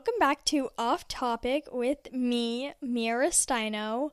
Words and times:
welcome 0.00 0.18
back 0.18 0.42
to 0.46 0.70
Off 0.78 1.06
Topic 1.08 1.68
with 1.70 2.10
me, 2.10 2.72
Mia 2.80 3.12
Ristaino. 3.12 4.12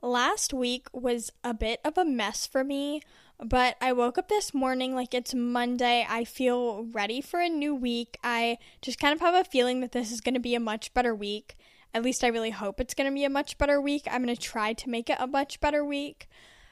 Last 0.00 0.54
week 0.54 0.86
was 0.92 1.32
a 1.42 1.52
bit 1.52 1.80
of 1.84 1.98
a 1.98 2.04
mess 2.04 2.46
for 2.46 2.62
me, 2.62 3.02
but 3.44 3.76
I 3.80 3.94
woke 3.94 4.16
up 4.16 4.28
this 4.28 4.54
morning 4.54 4.94
like 4.94 5.12
it's 5.12 5.34
Monday. 5.34 6.06
I 6.08 6.22
feel 6.22 6.84
ready 6.84 7.20
for 7.20 7.40
a 7.40 7.48
new 7.48 7.74
week. 7.74 8.16
I 8.22 8.58
just 8.80 9.00
kind 9.00 9.12
of 9.12 9.18
have 9.18 9.34
a 9.34 9.42
feeling 9.42 9.80
that 9.80 9.90
this 9.90 10.12
is 10.12 10.20
going 10.20 10.34
to 10.34 10.40
be 10.40 10.54
a 10.54 10.60
much 10.60 10.94
better 10.94 11.12
week. 11.12 11.56
At 11.92 12.04
least 12.04 12.22
I 12.22 12.28
really 12.28 12.50
hope 12.50 12.78
it's 12.78 12.94
going 12.94 13.10
to 13.10 13.14
be 13.14 13.24
a 13.24 13.28
much 13.28 13.58
better 13.58 13.80
week. 13.80 14.06
I'm 14.08 14.22
going 14.22 14.36
to 14.36 14.40
try 14.40 14.72
to 14.72 14.88
make 14.88 15.10
it 15.10 15.18
a 15.18 15.26
much 15.26 15.58
better 15.58 15.84
week. 15.84 16.28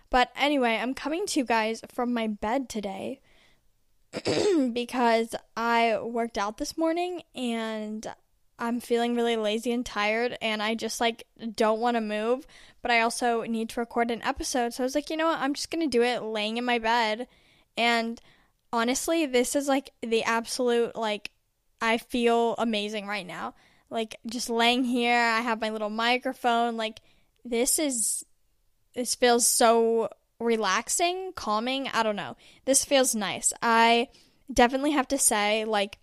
But 0.09 0.31
anyway, 0.37 0.79
I'm 0.81 0.95
coming 0.95 1.27
to 1.27 1.41
you 1.41 1.45
guys 1.45 1.83
from 1.93 2.15
my 2.15 2.29
bed 2.29 2.69
today 2.69 3.23
because 4.73 5.35
I 5.57 5.99
worked 6.01 6.39
out 6.39 6.59
this 6.59 6.79
morning 6.79 7.23
and 7.35 8.07
I'm 8.63 8.79
feeling 8.79 9.17
really 9.17 9.37
lazy 9.37 9.73
and 9.73 9.85
tired 9.85 10.39
and 10.41 10.63
I 10.63 10.77
just 10.77 11.01
like 11.01 11.27
don't 11.57 11.81
want 11.81 11.97
to 11.97 12.01
move, 12.01 12.47
but 12.81 12.93
I 12.93 13.01
also 13.01 13.43
need 13.43 13.69
to 13.71 13.81
record 13.81 14.13
an 14.13 14.23
episode. 14.23 14.73
So 14.73 14.85
I 14.85 14.87
was 14.87 14.95
like, 14.95 15.11
you 15.11 15.17
know 15.17 15.27
what? 15.27 15.41
I'm 15.41 15.53
just 15.53 15.69
going 15.69 15.83
to 15.83 15.99
do 15.99 16.05
it 16.05 16.23
laying 16.23 16.59
in 16.59 16.65
my 16.65 16.79
bed. 16.79 17.27
And 17.77 18.21
honestly, 18.73 19.27
this 19.27 19.57
is 19.57 19.67
like 19.67 19.91
the 20.01 20.23
absolute 20.23 20.95
like 20.95 21.33
I 21.81 21.99
feel 21.99 22.55
amazing 22.57 23.09
right 23.09 23.27
now. 23.27 23.55
Like 23.91 24.15
just 24.27 24.49
laying 24.49 24.85
here, 24.85 25.19
I 25.19 25.41
have 25.41 25.61
my 25.61 25.71
little 25.71 25.91
microphone. 25.91 26.77
Like 26.77 27.01
this 27.45 27.81
is 27.81 28.25
this 28.95 29.17
feels 29.17 29.45
so 29.45 30.09
relaxing, 30.39 31.33
calming. 31.35 31.89
I 31.89 32.05
don't 32.05 32.15
know. 32.15 32.37
This 32.65 32.85
feels 32.85 33.13
nice. 33.13 33.53
I 33.61 34.07
definitely 34.53 34.93
have 34.93 35.09
to 35.09 35.19
say, 35.19 35.65
like, 35.65 35.99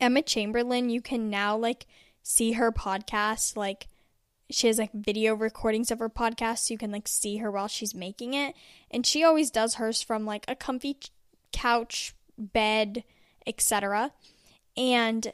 Emma 0.00 0.22
Chamberlain, 0.22 0.90
you 0.90 1.00
can 1.00 1.30
now, 1.30 1.56
like, 1.56 1.86
see 2.22 2.52
her 2.52 2.72
podcast. 2.72 3.56
Like, 3.56 3.88
she 4.50 4.66
has, 4.66 4.78
like, 4.78 4.92
video 4.92 5.34
recordings 5.34 5.90
of 5.90 5.98
her 5.98 6.10
podcast, 6.10 6.58
so 6.58 6.74
you 6.74 6.78
can, 6.78 6.92
like, 6.92 7.08
see 7.08 7.38
her 7.38 7.50
while 7.50 7.68
she's 7.68 7.94
making 7.94 8.34
it. 8.34 8.54
And 8.90 9.06
she 9.06 9.24
always 9.24 9.50
does 9.50 9.74
hers 9.74 10.02
from, 10.02 10.24
like, 10.24 10.44
a 10.48 10.56
comfy 10.56 10.96
couch, 11.52 12.14
bed, 12.38 13.04
etc. 13.46 14.12
And 14.76 15.32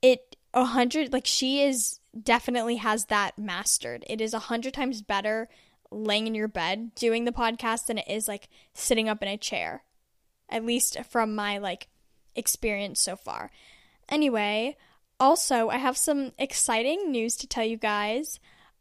it, 0.00 0.36
a 0.54 0.64
hundred, 0.64 1.12
like, 1.12 1.26
she 1.26 1.62
is 1.62 2.00
definitely 2.20 2.76
has 2.76 3.06
that 3.06 3.38
mastered. 3.38 4.04
It 4.08 4.20
is 4.20 4.34
a 4.34 4.38
hundred 4.38 4.74
times 4.74 5.02
better 5.02 5.48
laying 5.92 6.26
in 6.26 6.34
your 6.34 6.48
bed 6.48 6.94
doing 6.94 7.24
the 7.24 7.32
podcast 7.32 7.86
than 7.86 7.98
it 7.98 8.08
is 8.08 8.26
like 8.26 8.48
sitting 8.74 9.08
up 9.08 9.22
in 9.22 9.28
a 9.28 9.36
chair. 9.36 9.82
At 10.48 10.64
least 10.64 10.98
from 11.08 11.34
my 11.34 11.58
like 11.58 11.88
experience 12.34 13.00
so 13.00 13.16
far. 13.16 13.50
Anyway, 14.08 14.76
also 15.18 15.68
I 15.68 15.78
have 15.78 15.96
some 15.96 16.32
exciting 16.38 17.10
news 17.10 17.36
to 17.36 17.46
tell 17.46 17.64
you 17.64 17.76
guys. 17.76 18.40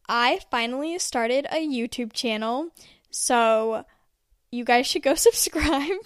I 0.10 0.40
finally 0.50 0.98
started 1.00 1.48
a 1.52 1.66
YouTube 1.66 2.14
channel, 2.14 2.70
so 3.10 3.86
you 4.52 4.66
guys 4.66 4.88
should 4.88 5.04
go 5.04 5.16
subscribe. 5.28 6.00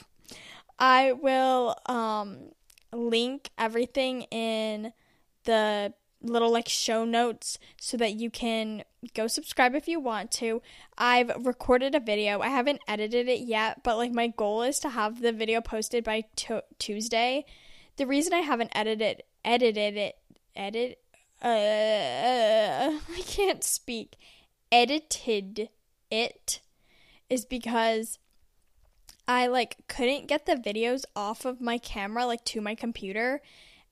I 0.78 1.14
will 1.14 1.76
um 1.86 2.52
link 2.92 3.50
everything 3.58 4.24
in 4.24 4.94
the 5.46 5.94
little 6.26 6.52
like 6.52 6.68
show 6.68 7.06
notes 7.06 7.58
so 7.80 7.98
that 7.98 8.16
you 8.16 8.30
can 8.30 8.84
go 9.14 9.28
subscribe 9.28 9.76
if 9.76 9.88
you 9.88 10.00
want 10.00 10.32
to. 10.32 10.62
I've 10.98 11.46
recorded 11.46 11.96
a 11.96 12.00
video. 12.00 12.42
I 12.42 12.50
haven't 12.50 12.82
edited 12.88 13.28
it 13.28 13.42
yet, 13.42 13.84
but 13.84 13.98
like 13.98 14.12
my 14.12 14.28
goal 14.28 14.62
is 14.64 14.80
to 14.80 14.90
have 14.90 15.22
the 15.22 15.32
video 15.32 15.62
posted 15.62 16.04
by 16.04 16.24
to- 16.38 16.64
Tuesday. 16.80 17.46
The 17.98 18.08
reason 18.08 18.34
I 18.34 18.40
haven't 18.40 18.72
edited 18.76 19.24
edited 19.44 19.96
it 19.96 20.16
edit 20.56 21.00
uh, 21.42 21.48
I 23.16 23.22
can't 23.26 23.64
speak. 23.64 24.16
Edited 24.72 25.70
it 26.10 26.60
is 27.30 27.46
because 27.46 28.20
I 29.28 29.48
like 29.48 29.78
couldn't 29.88 30.28
get 30.28 30.46
the 30.46 30.56
videos 30.56 31.04
off 31.16 31.46
of 31.46 31.62
my 31.62 31.78
camera 31.78 32.26
like 32.26 32.46
to 32.46 32.62
my 32.62 32.76
computer 32.76 33.42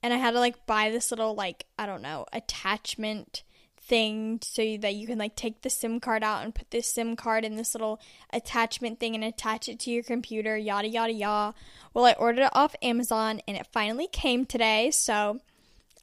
and 0.04 0.14
I 0.14 0.18
had 0.18 0.32
to 0.32 0.40
like 0.40 0.66
buy 0.66 0.92
this 0.92 1.10
little 1.10 1.34
like 1.34 1.66
I 1.80 1.86
don't 1.86 2.02
know 2.02 2.26
attachment 2.34 3.44
thing 3.78 4.40
so 4.44 4.78
that 4.78 4.96
you 4.96 5.08
can 5.08 5.18
like 5.18 5.36
take 5.36 5.62
the 5.62 5.70
SIM 5.70 6.00
card 6.00 6.24
out 6.24 6.44
and 6.44 6.54
put 6.54 6.72
this 6.72 6.88
SIM 6.88 7.16
card 7.16 7.44
in 7.44 7.56
this 7.56 7.74
little 7.74 8.00
attachment 8.32 9.00
thing 9.00 9.16
and 9.16 9.24
attach 9.24 9.68
it 9.68 9.80
to 9.80 9.92
your 9.92 10.04
computer, 10.04 10.58
yada 10.58 10.88
yada 10.88 11.14
yada. 11.14 11.56
Well, 11.94 12.06
I 12.06 12.14
ordered 12.14 12.44
it 12.44 12.52
off 12.54 12.76
Amazon 12.82 13.42
and 13.48 13.58
it 13.58 13.68
finally 13.72 14.08
came 14.08 14.46
today, 14.46 14.92
so 14.92 15.40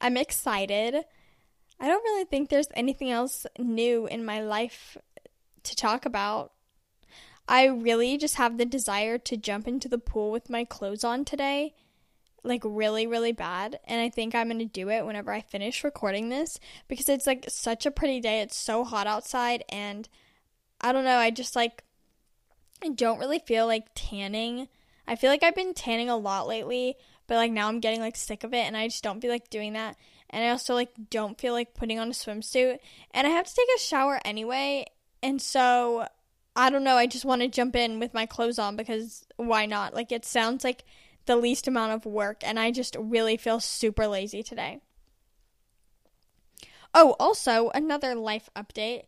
I'm 0.01 0.17
excited. 0.17 0.95
I 1.79 1.87
don't 1.87 2.03
really 2.03 2.25
think 2.25 2.49
there's 2.49 2.67
anything 2.75 3.09
else 3.09 3.45
new 3.57 4.07
in 4.07 4.25
my 4.25 4.41
life 4.41 4.97
to 5.63 5.75
talk 5.75 6.05
about. 6.05 6.51
I 7.47 7.65
really 7.65 8.17
just 8.17 8.35
have 8.35 8.57
the 8.57 8.65
desire 8.65 9.17
to 9.17 9.37
jump 9.37 9.67
into 9.67 9.89
the 9.89 9.97
pool 9.97 10.31
with 10.31 10.49
my 10.49 10.63
clothes 10.63 11.03
on 11.03 11.25
today 11.25 11.73
like 12.43 12.61
really 12.63 13.05
really 13.05 13.31
bad 13.31 13.79
and 13.85 14.01
i 14.01 14.09
think 14.09 14.33
i'm 14.33 14.47
going 14.47 14.57
to 14.59 14.65
do 14.65 14.89
it 14.89 15.05
whenever 15.05 15.31
i 15.31 15.41
finish 15.41 15.83
recording 15.83 16.29
this 16.29 16.59
because 16.87 17.07
it's 17.07 17.27
like 17.27 17.45
such 17.47 17.85
a 17.85 17.91
pretty 17.91 18.19
day. 18.19 18.41
It's 18.41 18.57
so 18.57 18.83
hot 18.83 19.07
outside 19.07 19.63
and 19.69 20.09
i 20.79 20.91
don't 20.91 21.03
know 21.03 21.17
i 21.17 21.29
just 21.29 21.55
like 21.55 21.83
i 22.83 22.89
don't 22.89 23.19
really 23.19 23.39
feel 23.39 23.67
like 23.67 23.87
tanning. 23.93 24.67
I 25.07 25.15
feel 25.15 25.29
like 25.29 25.43
i've 25.43 25.55
been 25.55 25.73
tanning 25.73 26.09
a 26.09 26.17
lot 26.17 26.47
lately 26.47 26.95
but 27.27 27.35
like 27.35 27.51
now 27.51 27.67
i'm 27.67 27.79
getting 27.79 28.01
like 28.01 28.15
sick 28.15 28.43
of 28.43 28.53
it 28.53 28.65
and 28.65 28.75
i 28.75 28.87
just 28.87 29.03
don't 29.03 29.21
feel 29.21 29.31
like 29.31 29.49
doing 29.49 29.73
that. 29.73 29.95
And 30.29 30.43
i 30.43 30.49
also 30.49 30.73
like 30.73 30.91
don't 31.09 31.39
feel 31.39 31.53
like 31.53 31.75
putting 31.75 31.99
on 31.99 32.07
a 32.07 32.11
swimsuit 32.11 32.79
and 33.13 33.27
i 33.27 33.29
have 33.29 33.45
to 33.45 33.53
take 33.53 33.67
a 33.75 33.79
shower 33.79 34.19
anyway 34.25 34.85
and 35.21 35.41
so 35.41 36.07
i 36.55 36.69
don't 36.69 36.83
know 36.83 36.95
i 36.95 37.05
just 37.05 37.25
want 37.25 37.41
to 37.41 37.47
jump 37.47 37.75
in 37.75 37.99
with 37.99 38.13
my 38.13 38.25
clothes 38.25 38.57
on 38.57 38.75
because 38.75 39.25
why 39.37 39.65
not? 39.65 39.93
Like 39.93 40.11
it 40.11 40.25
sounds 40.25 40.63
like 40.63 40.83
the 41.25 41.35
least 41.35 41.67
amount 41.67 41.93
of 41.93 42.05
work, 42.05 42.41
and 42.43 42.59
I 42.59 42.71
just 42.71 42.95
really 42.99 43.37
feel 43.37 43.59
super 43.59 44.07
lazy 44.07 44.43
today. 44.43 44.79
Oh, 46.93 47.15
also, 47.19 47.69
another 47.73 48.15
life 48.15 48.49
update. 48.55 49.03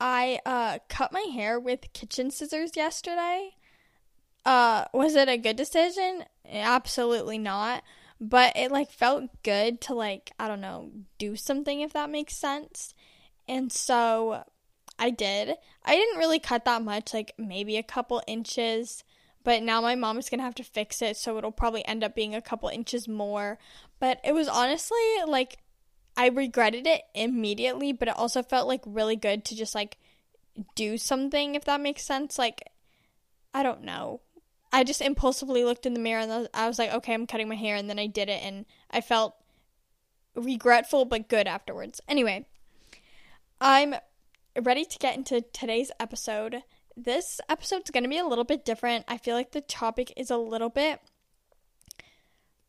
I 0.00 0.40
uh, 0.46 0.78
cut 0.88 1.12
my 1.12 1.26
hair 1.32 1.58
with 1.58 1.92
kitchen 1.92 2.30
scissors 2.30 2.76
yesterday. 2.76 3.56
Uh, 4.44 4.84
was 4.94 5.14
it 5.14 5.28
a 5.28 5.36
good 5.36 5.56
decision? 5.56 6.24
Absolutely 6.50 7.38
not. 7.38 7.82
But 8.20 8.56
it 8.56 8.72
like 8.72 8.90
felt 8.90 9.24
good 9.42 9.80
to 9.82 9.94
like, 9.94 10.32
I 10.38 10.48
don't 10.48 10.60
know, 10.60 10.90
do 11.18 11.36
something 11.36 11.80
if 11.80 11.92
that 11.92 12.10
makes 12.10 12.34
sense. 12.34 12.94
And 13.46 13.70
so 13.70 14.44
I 14.98 15.10
did. 15.10 15.54
I 15.84 15.94
didn't 15.94 16.18
really 16.18 16.40
cut 16.40 16.64
that 16.64 16.82
much, 16.82 17.14
like 17.14 17.32
maybe 17.38 17.76
a 17.76 17.82
couple 17.82 18.22
inches 18.26 19.04
but 19.44 19.62
now 19.62 19.80
my 19.80 19.94
mom 19.94 20.18
is 20.18 20.28
gonna 20.28 20.42
have 20.42 20.54
to 20.56 20.64
fix 20.64 21.00
it, 21.02 21.16
so 21.16 21.38
it'll 21.38 21.52
probably 21.52 21.86
end 21.86 22.04
up 22.04 22.14
being 22.14 22.34
a 22.34 22.42
couple 22.42 22.68
inches 22.68 23.08
more. 23.08 23.58
But 24.00 24.20
it 24.24 24.32
was 24.32 24.48
honestly 24.48 24.98
like 25.26 25.58
I 26.16 26.28
regretted 26.28 26.86
it 26.86 27.02
immediately, 27.14 27.92
but 27.92 28.08
it 28.08 28.16
also 28.16 28.42
felt 28.42 28.66
like 28.66 28.82
really 28.84 29.16
good 29.16 29.44
to 29.46 29.56
just 29.56 29.74
like 29.74 29.98
do 30.74 30.98
something, 30.98 31.54
if 31.54 31.64
that 31.64 31.80
makes 31.80 32.04
sense. 32.04 32.38
Like, 32.38 32.70
I 33.54 33.62
don't 33.62 33.82
know. 33.82 34.20
I 34.72 34.84
just 34.84 35.00
impulsively 35.00 35.64
looked 35.64 35.86
in 35.86 35.94
the 35.94 36.00
mirror 36.00 36.20
and 36.20 36.48
I 36.52 36.66
was 36.66 36.78
like, 36.78 36.92
okay, 36.92 37.14
I'm 37.14 37.26
cutting 37.26 37.48
my 37.48 37.54
hair, 37.54 37.76
and 37.76 37.88
then 37.88 37.98
I 37.98 38.06
did 38.06 38.28
it, 38.28 38.42
and 38.42 38.66
I 38.90 39.00
felt 39.00 39.36
regretful 40.34 41.04
but 41.04 41.28
good 41.28 41.46
afterwards. 41.46 42.00
Anyway, 42.08 42.46
I'm 43.60 43.94
ready 44.60 44.84
to 44.84 44.98
get 44.98 45.16
into 45.16 45.40
today's 45.40 45.90
episode 46.00 46.62
this 47.04 47.40
episode's 47.48 47.90
going 47.90 48.04
to 48.04 48.10
be 48.10 48.18
a 48.18 48.26
little 48.26 48.44
bit 48.44 48.64
different. 48.64 49.04
I 49.08 49.18
feel 49.18 49.34
like 49.34 49.52
the 49.52 49.60
topic 49.60 50.12
is 50.16 50.30
a 50.30 50.36
little 50.36 50.68
bit 50.68 51.00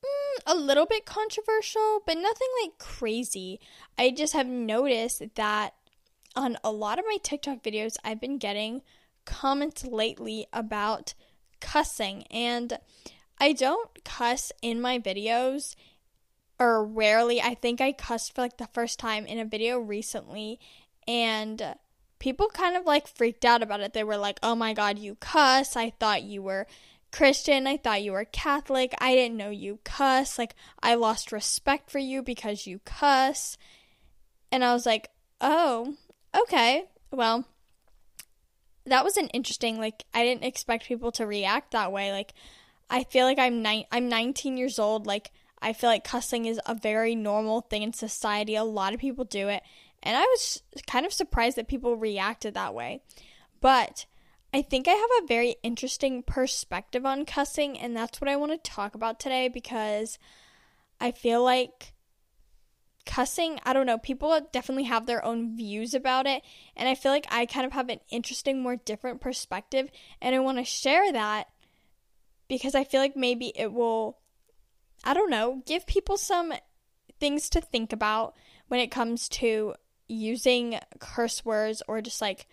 mm, 0.04 0.42
a 0.46 0.56
little 0.56 0.86
bit 0.86 1.06
controversial, 1.06 2.02
but 2.06 2.18
nothing 2.18 2.48
like 2.64 2.78
crazy. 2.78 3.60
I 3.98 4.12
just 4.12 4.34
have 4.34 4.48
noticed 4.48 5.24
that 5.36 5.74
on 6.36 6.58
a 6.64 6.72
lot 6.72 7.00
of 7.00 7.06
my 7.06 7.18
TikTok 7.22 7.64
videos, 7.64 7.96
I've 8.04 8.22
been 8.22 8.38
getting 8.38 8.82
comments 9.26 9.84
lately 9.86 10.48
about 10.54 11.14
cussing, 11.60 12.24
and 12.32 12.78
I 13.40 13.54
don't 13.54 14.04
cuss 14.04 14.52
in 14.62 14.80
my 14.80 15.00
videos, 15.00 15.76
or 16.60 16.84
rarely. 16.86 17.42
I 17.42 17.56
think 17.56 17.82
I 17.82 17.92
cussed 17.92 18.36
for 18.36 18.42
like 18.42 18.58
the 18.58 18.70
first 18.74 19.00
time 19.00 19.26
in 19.26 19.40
a 19.40 19.46
video 19.46 19.80
recently, 19.80 20.60
and 21.08 21.76
people 22.20 22.48
kind 22.50 22.76
of 22.76 22.86
like 22.86 23.08
freaked 23.08 23.46
out 23.46 23.64
about 23.64 23.80
it. 23.80 23.94
They 23.94 24.04
were 24.04 24.18
like, 24.18 24.40
oh 24.44 24.56
my 24.56 24.74
god, 24.74 25.00
you 25.00 25.16
cuss. 25.16 25.76
I 25.76 25.92
thought 25.92 26.24
you 26.24 26.42
were 26.42 26.68
Christian. 27.12 27.66
I 27.66 27.78
thought 27.78 28.04
you 28.04 28.12
were 28.12 28.26
Catholic. 28.26 28.94
I 29.00 29.16
didn't 29.16 29.38
know 29.38 29.50
you 29.50 29.80
cuss. 29.84 30.38
Like, 30.38 30.56
I 30.82 30.96
lost 30.96 31.32
respect 31.32 31.90
for 31.90 32.00
you 32.00 32.22
because 32.22 32.68
you 32.68 32.80
cuss. 32.86 33.58
And 34.52 34.64
I 34.64 34.74
was 34.74 34.86
like, 34.86 35.10
oh, 35.42 35.96
okay. 36.38 36.86
Well, 37.12 37.46
that 38.86 39.04
was 39.04 39.18
an 39.18 39.28
interesting, 39.30 39.80
like, 39.80 40.06
I 40.14 40.24
didn't 40.24 40.44
expect 40.44 40.88
people 40.88 41.12
to 41.14 41.26
react 41.26 41.72
that 41.72 41.92
way. 41.92 42.12
Like, 42.12 42.34
I 42.90 43.04
feel 43.04 43.26
like 43.26 43.40
I'm, 43.40 43.62
ni- 43.62 43.88
I'm 43.92 44.10
19 44.10 44.58
years 44.58 44.80
old. 44.80 45.06
Like, 45.08 45.32
I 45.62 45.74
feel 45.74 45.90
like 45.90 46.04
cussing 46.04 46.46
is 46.46 46.60
a 46.66 46.74
very 46.76 47.16
normal 47.16 47.62
thing 47.62 47.84
in 47.84 47.94
society. 47.94 48.56
A 48.56 48.64
lot 48.64 48.94
of 48.94 49.00
people 49.00 49.26
do 49.26 49.50
it. 49.50 49.64
And 50.04 50.16
I 50.16 50.22
was 50.22 50.64
kind 50.88 51.06
of 51.06 51.14
surprised 51.14 51.58
that 51.58 51.68
people 51.68 51.96
reacted 51.96 52.54
that 52.54 52.74
way. 52.74 53.02
But 53.62 54.06
I 54.54 54.62
think 54.62 54.88
I 54.88 54.92
have 54.92 55.24
a 55.24 55.28
very 55.28 55.58
interesting 55.62 56.24
perspective 56.24 57.06
on 57.06 57.26
cussing, 57.26 57.78
and 57.78 57.96
that's 57.96 58.20
what 58.20 58.30
I 58.30 58.36
want 58.36 58.52
to 58.52 58.72
talk 58.72 58.96
about 58.96 59.20
today 59.20 59.48
because 59.48 60.18
I 61.00 61.12
feel 61.12 61.44
like 61.44 61.94
cussing, 63.06 63.60
I 63.64 63.74
don't 63.74 63.86
know, 63.86 63.98
people 63.98 64.40
definitely 64.52 64.86
have 64.86 65.06
their 65.06 65.24
own 65.24 65.56
views 65.56 65.94
about 65.94 66.26
it, 66.26 66.42
and 66.76 66.90
I 66.90 66.96
feel 66.96 67.12
like 67.12 67.28
I 67.30 67.46
kind 67.46 67.66
of 67.66 67.74
have 67.74 67.90
an 67.90 68.00
interesting, 68.10 68.62
more 68.62 68.76
different 68.76 69.22
perspective, 69.22 69.90
and 70.20 70.34
I 70.34 70.40
want 70.40 70.58
to 70.58 70.64
share 70.64 71.12
that 71.12 71.48
because 72.48 72.74
I 72.74 72.84
feel 72.84 73.02
like 73.02 73.16
maybe 73.16 73.54
it 73.56 73.72
will, 73.72 74.18
I 75.04 75.14
don't 75.14 75.30
know, 75.30 75.62
give 75.68 75.86
people 75.86 76.18
some 76.18 76.54
things 77.20 77.50
to 77.50 77.62
think 77.62 77.94
about 77.94 78.36
when 78.68 78.80
it 78.80 78.90
comes 78.90 79.30
to 79.30 79.76
using 80.10 80.80
curse 81.00 81.46
words 81.46 81.82
or 81.88 82.02
just 82.02 82.22
like 82.22 82.48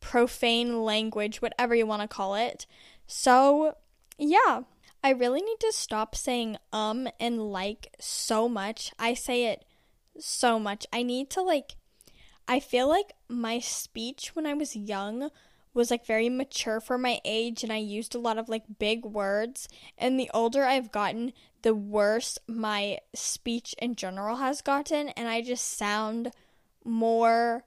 profane 0.00 0.82
language, 0.82 1.40
whatever 1.40 1.74
you 1.74 1.86
want 1.86 2.02
to 2.02 2.08
call 2.08 2.34
it. 2.34 2.66
So, 3.06 3.76
yeah, 4.18 4.62
I 5.02 5.10
really 5.10 5.40
need 5.40 5.60
to 5.60 5.72
stop 5.72 6.14
saying 6.14 6.56
um 6.72 7.08
and 7.18 7.50
like 7.50 7.94
so 8.00 8.48
much. 8.48 8.92
I 8.98 9.14
say 9.14 9.46
it 9.46 9.64
so 10.18 10.58
much. 10.58 10.86
I 10.92 11.02
need 11.02 11.30
to 11.30 11.42
like 11.42 11.76
I 12.48 12.60
feel 12.60 12.88
like 12.88 13.12
my 13.28 13.60
speech 13.60 14.34
when 14.34 14.46
I 14.46 14.54
was 14.54 14.74
young 14.74 15.30
was 15.72 15.90
like 15.90 16.04
very 16.04 16.28
mature 16.28 16.80
for 16.80 16.98
my 16.98 17.20
age 17.24 17.62
and 17.62 17.72
I 17.72 17.76
used 17.76 18.14
a 18.14 18.18
lot 18.18 18.38
of 18.38 18.48
like 18.48 18.78
big 18.78 19.04
words 19.04 19.68
and 19.96 20.18
the 20.18 20.30
older 20.34 20.64
I've 20.64 20.90
gotten 20.90 21.32
the 21.62 21.74
worse 21.74 22.38
my 22.48 22.98
speech 23.14 23.74
in 23.80 23.94
general 23.94 24.36
has 24.36 24.62
gotten 24.62 25.10
and 25.10 25.28
I 25.28 25.42
just 25.42 25.78
sound 25.78 26.32
more 26.84 27.64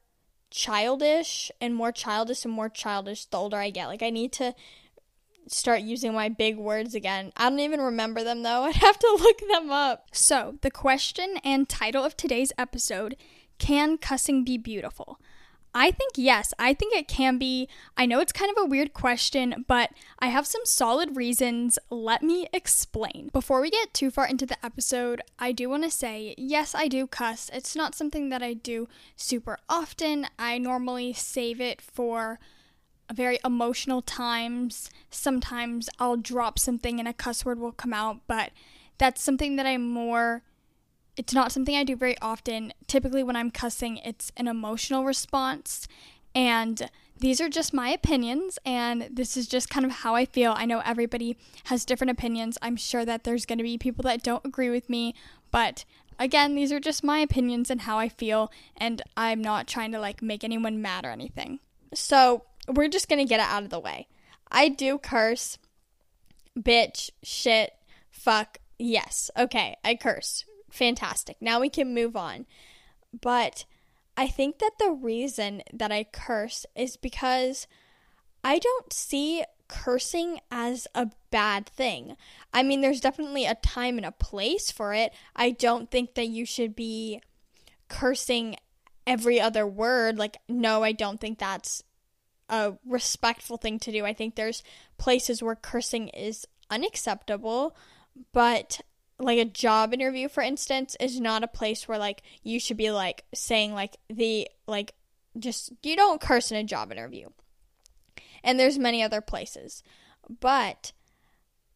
childish 0.50 1.52
and 1.60 1.76
more 1.76 1.92
childish 1.92 2.46
and 2.46 2.54
more 2.54 2.70
childish 2.70 3.26
the 3.26 3.38
older 3.38 3.58
I 3.58 3.70
get. 3.70 3.88
Like 3.88 4.04
I 4.04 4.10
need 4.10 4.32
to 4.34 4.54
start 5.48 5.82
using 5.82 6.14
my 6.14 6.30
big 6.30 6.58
words 6.58 6.96
again. 6.96 7.32
I 7.36 7.50
don't 7.50 7.60
even 7.60 7.82
remember 7.82 8.24
them 8.24 8.44
though. 8.44 8.64
I'd 8.64 8.76
have 8.76 9.00
to 9.00 9.18
look 9.20 9.40
them 9.50 9.72
up. 9.72 10.08
So, 10.12 10.58
the 10.62 10.72
question 10.72 11.38
and 11.44 11.68
title 11.68 12.04
of 12.04 12.16
today's 12.16 12.52
episode 12.58 13.16
Can 13.58 13.98
cussing 13.98 14.44
be 14.44 14.58
beautiful? 14.58 15.20
I 15.76 15.90
think 15.90 16.14
yes, 16.16 16.54
I 16.60 16.74
think 16.74 16.94
it 16.94 17.08
can 17.08 17.38
be. 17.38 17.68
I 17.98 18.06
know 18.06 18.20
it's 18.20 18.32
kind 18.32 18.52
of 18.52 18.64
a 18.64 18.68
weird 18.68 18.94
question, 18.94 19.66
but 19.68 19.90
I 20.20 20.28
have 20.28 20.46
some 20.46 20.62
solid 20.66 21.18
reasons. 21.18 21.80
Let 21.90 22.22
me 22.22 22.48
explain. 22.54 23.32
Before 23.34 23.60
we 23.60 23.72
get 23.72 23.94
too 23.94 24.12
far 24.12 24.28
into 24.28 24.46
the 24.46 24.64
episode, 24.64 25.22
I 25.40 25.52
do 25.52 25.70
want 25.70 25.84
to 25.84 25.90
say 25.90 26.36
yes, 26.38 26.76
I 26.76 26.88
do 26.88 27.08
cuss. 27.08 27.50
It's 27.52 27.76
not 27.76 27.96
something 27.96 28.30
that 28.30 28.44
I 28.44 28.54
do 28.54 28.88
super 29.16 29.58
often. 29.68 30.28
I 30.38 30.60
normally 30.60 31.12
save 31.14 31.60
it 31.60 31.82
for 31.82 32.40
very 33.12 33.40
emotional 33.44 34.04
times. 34.04 34.92
Sometimes 35.10 35.90
I'll 36.00 36.18
drop 36.18 36.60
something 36.60 37.00
and 37.00 37.08
a 37.08 37.14
cuss 37.14 37.46
word 37.46 37.60
will 37.60 37.72
come 37.72 37.94
out, 37.94 38.22
but 38.28 38.52
that's 39.00 39.24
something 39.24 39.56
that 39.56 39.66
I'm 39.66 39.90
more 39.90 40.44
it's 41.16 41.34
not 41.34 41.52
something 41.52 41.76
I 41.76 41.84
do 41.84 41.96
very 41.96 42.18
often. 42.22 42.74
Typically, 42.88 43.24
when 43.24 43.36
I'm 43.36 43.52
cussing, 43.52 43.98
it's 43.98 44.32
an 44.38 44.48
emotional 44.48 45.06
response. 45.06 45.88
And 46.34 46.90
these 47.20 47.40
are 47.40 47.50
just 47.50 47.74
my 47.74 47.90
opinions, 47.90 48.58
and 48.66 49.08
this 49.12 49.38
is 49.38 49.48
just 49.48 49.70
kind 49.70 49.86
of 49.86 49.92
how 49.92 50.16
I 50.16 50.26
feel. 50.26 50.54
I 50.58 50.66
know 50.66 50.82
everybody 50.84 51.38
has 51.66 51.86
different 51.86 52.12
opinions. 52.12 52.58
I'm 52.62 52.76
sure 52.76 53.06
that 53.06 53.24
there's 53.24 53.46
going 53.46 53.60
to 53.60 53.64
be 53.64 53.78
people 53.78 54.04
that 54.04 54.24
don't 54.24 54.46
agree 54.46 54.70
with 54.70 54.90
me, 54.90 55.14
but 55.52 55.86
again, 56.18 56.56
these 56.56 56.72
are 56.72 56.80
just 56.80 57.04
my 57.04 57.20
opinions 57.20 57.70
and 57.70 57.82
how 57.82 58.00
I 58.00 58.10
feel, 58.10 58.52
and 58.76 59.02
I'm 59.16 59.42
not 59.42 59.68
trying 59.68 59.92
to 59.92 60.00
like 60.00 60.22
make 60.22 60.44
anyone 60.44 60.82
mad 60.82 61.06
or 61.06 61.12
anything. 61.12 61.60
So, 61.94 62.46
we're 62.68 62.90
just 62.90 63.08
going 63.08 63.20
to 63.20 63.30
get 63.30 63.40
it 63.40 63.48
out 63.48 63.64
of 63.64 63.70
the 63.70 63.80
way. 63.80 64.08
I 64.52 64.70
do 64.70 64.98
curse. 64.98 65.60
Bitch, 66.60 67.12
shit, 67.22 67.74
fuck. 68.10 68.58
Yes. 68.80 69.30
Okay, 69.38 69.76
I 69.84 69.96
curse 69.96 70.46
fantastic. 70.74 71.38
Now 71.40 71.60
we 71.60 71.70
can 71.70 71.94
move 71.94 72.16
on. 72.16 72.46
But 73.20 73.66
I 74.18 74.28
think 74.28 74.60
that 74.60 74.72
the 74.80 74.92
reason 74.92 75.62
that 75.72 75.92
I 75.92 76.04
curse 76.04 76.66
is 76.76 76.98
because 76.98 77.68
I 78.44 78.60
don't 78.60 78.92
see 78.92 79.44
cursing 79.68 80.40
as 80.52 80.88
a 80.94 81.10
bad 81.32 81.68
thing. 81.68 82.16
I 82.54 82.64
mean, 82.64 82.82
there's 82.82 83.02
definitely 83.02 83.46
a 83.46 83.56
time 83.56 83.98
and 83.98 84.06
a 84.06 84.12
place 84.12 84.72
for 84.72 84.94
it. 84.94 85.14
I 85.36 85.52
don't 85.52 85.90
think 85.90 86.16
that 86.16 86.28
you 86.28 86.46
should 86.46 86.76
be 86.76 87.22
cursing 87.88 88.56
every 89.06 89.40
other 89.40 89.66
word. 89.66 90.18
Like, 90.18 90.38
no, 90.48 90.84
I 90.84 90.92
don't 90.92 91.20
think 91.20 91.40
that's 91.40 91.84
a 92.50 92.74
respectful 92.86 93.58
thing 93.58 93.80
to 93.80 93.92
do. 93.92 94.06
I 94.06 94.14
think 94.14 94.36
there's 94.36 94.64
places 94.98 95.42
where 95.42 95.56
cursing 95.56 96.10
is 96.10 96.46
unacceptable, 96.70 97.76
but 98.32 98.82
like 99.20 99.40
a 99.40 99.46
job 99.46 99.94
interview 99.94 100.28
for 100.28 100.42
instance 100.42 100.98
is 101.00 101.20
not 101.20 101.44
a 101.44 101.48
place 101.48 101.88
where 101.88 101.98
like 101.98 102.24
you 102.42 102.60
should 102.60 102.78
be 102.78 102.92
like 102.92 103.24
saying 103.34 103.74
like 103.74 103.98
the 104.10 104.48
like 104.68 104.94
just 105.38 105.74
you 105.84 105.96
don't 105.96 106.22
curse 106.22 106.52
in 106.52 106.58
a 106.58 106.64
job 106.64 106.92
interview. 106.92 107.28
And 108.44 108.60
there's 108.60 108.78
many 108.78 109.02
other 109.02 109.22
places. 109.22 109.84
But 110.40 110.92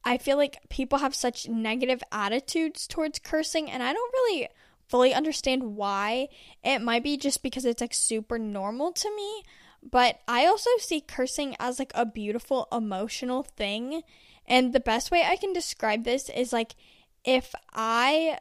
i 0.06 0.18
feel 0.18 0.38
like 0.38 0.60
people 0.69 1.00
have 1.00 1.13
such 1.13 1.50
negative 1.50 2.01
attitudes 2.12 2.88
towards 2.88 3.19
cursing 3.19 3.69
and 3.69 3.81
i 3.84 3.92
don't 3.92 4.13
really 4.13 4.48
fully 4.88 5.13
understand 5.13 5.75
why. 5.75 6.30
It 6.63 6.81
might 6.81 7.04
be 7.04 7.18
just 7.18 7.44
because 7.44 7.66
it's 7.66 7.81
like 7.81 7.94
super 7.94 8.39
normal 8.39 8.92
to 8.94 9.16
me 9.16 9.44
but 9.84 10.19
i 10.28 10.45
also 10.45 10.69
see 10.80 11.01
cursing 11.01 11.56
as 11.60 11.80
like 11.80 11.92
a 11.95 12.06
beautiful 12.06 12.68
emotional 12.72 13.44
thing. 13.44 14.01
And 14.50 14.72
the 14.72 14.80
best 14.80 15.12
way 15.12 15.24
i 15.24 15.36
can 15.36 15.51
describe 15.51 16.04
this 16.04 16.30
is 16.30 16.54
like 16.54 16.75
if 17.27 17.53
I 17.74 18.39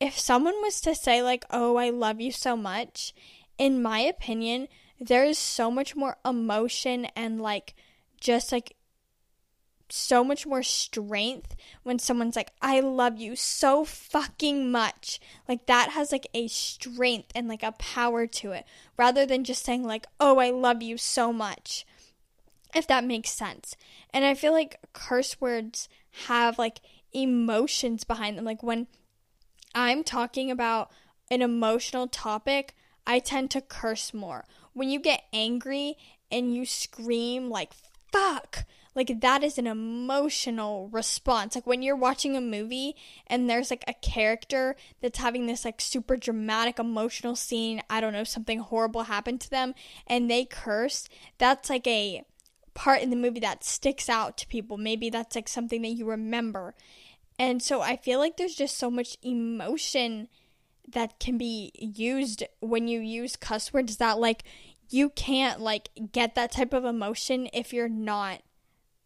if 0.00 0.18
someone 0.18 0.54
was 0.62 0.80
to 0.82 0.94
say 0.94 1.22
like, 1.22 1.44
"Oh, 1.50 1.76
I 1.76 1.90
love 1.90 2.20
you 2.20 2.32
so 2.32 2.56
much," 2.56 3.12
in 3.58 3.82
my 3.82 4.00
opinion, 4.00 4.68
there 4.98 5.24
is 5.24 5.38
so 5.38 5.70
much 5.70 5.94
more 5.94 6.16
emotion 6.24 7.06
and 7.16 7.42
like 7.42 7.74
just 8.20 8.52
like 8.52 8.76
so 9.92 10.22
much 10.22 10.46
more 10.46 10.62
strength 10.62 11.56
when 11.82 11.98
someone's 11.98 12.36
like, 12.36 12.52
I 12.62 12.80
love 12.80 13.18
you 13.18 13.36
so 13.36 13.84
fucking 13.84 14.70
much. 14.70 15.20
Like, 15.48 15.66
that 15.66 15.90
has 15.90 16.12
like 16.12 16.28
a 16.32 16.48
strength 16.48 17.32
and 17.34 17.48
like 17.48 17.62
a 17.62 17.72
power 17.72 18.26
to 18.26 18.52
it 18.52 18.64
rather 18.96 19.26
than 19.26 19.44
just 19.44 19.64
saying, 19.64 19.84
like, 19.84 20.06
oh, 20.18 20.38
I 20.38 20.50
love 20.50 20.82
you 20.82 20.96
so 20.96 21.32
much. 21.32 21.86
If 22.74 22.86
that 22.86 23.04
makes 23.04 23.30
sense. 23.30 23.76
And 24.14 24.24
I 24.24 24.34
feel 24.34 24.52
like 24.52 24.78
curse 24.92 25.40
words 25.40 25.88
have 26.28 26.58
like 26.58 26.80
emotions 27.12 28.04
behind 28.04 28.38
them. 28.38 28.44
Like 28.44 28.62
when 28.62 28.86
I'm 29.74 30.04
talking 30.04 30.50
about 30.50 30.90
an 31.30 31.42
emotional 31.42 32.08
topic, 32.08 32.74
I 33.06 33.18
tend 33.18 33.50
to 33.52 33.60
curse 33.60 34.12
more. 34.12 34.44
When 34.72 34.88
you 34.88 35.00
get 35.00 35.24
angry 35.32 35.96
and 36.30 36.54
you 36.54 36.64
scream 36.64 37.50
like 37.50 37.72
fuck, 38.12 38.64
like 38.94 39.20
that 39.20 39.44
is 39.44 39.56
an 39.58 39.66
emotional 39.66 40.88
response. 40.88 41.54
Like 41.54 41.66
when 41.66 41.82
you're 41.82 41.96
watching 41.96 42.36
a 42.36 42.40
movie 42.40 42.96
and 43.26 43.48
there's 43.48 43.70
like 43.70 43.84
a 43.86 43.94
character 43.94 44.76
that's 45.00 45.18
having 45.18 45.46
this 45.46 45.64
like 45.64 45.80
super 45.80 46.16
dramatic 46.16 46.78
emotional 46.78 47.36
scene, 47.36 47.82
I 47.88 48.00
don't 48.00 48.12
know, 48.12 48.24
something 48.24 48.58
horrible 48.58 49.04
happened 49.04 49.40
to 49.42 49.50
them 49.50 49.74
and 50.06 50.30
they 50.30 50.44
curse, 50.44 51.08
that's 51.38 51.70
like 51.70 51.86
a 51.86 52.24
part 52.80 53.02
in 53.02 53.10
the 53.10 53.16
movie 53.16 53.40
that 53.40 53.62
sticks 53.62 54.08
out 54.08 54.38
to 54.38 54.46
people. 54.46 54.78
Maybe 54.78 55.10
that's 55.10 55.36
like 55.36 55.48
something 55.48 55.82
that 55.82 55.90
you 55.90 56.06
remember. 56.08 56.74
And 57.38 57.62
so 57.62 57.82
I 57.82 57.98
feel 57.98 58.18
like 58.18 58.38
there's 58.38 58.54
just 58.54 58.78
so 58.78 58.90
much 58.90 59.18
emotion 59.22 60.28
that 60.90 61.20
can 61.20 61.36
be 61.36 61.72
used 61.78 62.42
when 62.60 62.88
you 62.88 63.00
use 63.00 63.36
cuss 63.36 63.70
words 63.74 63.98
that 63.98 64.18
like 64.18 64.44
you 64.88 65.10
can't 65.10 65.60
like 65.60 65.90
get 66.10 66.34
that 66.36 66.52
type 66.52 66.72
of 66.72 66.86
emotion 66.86 67.50
if 67.52 67.74
you're 67.74 67.86
not 67.86 68.40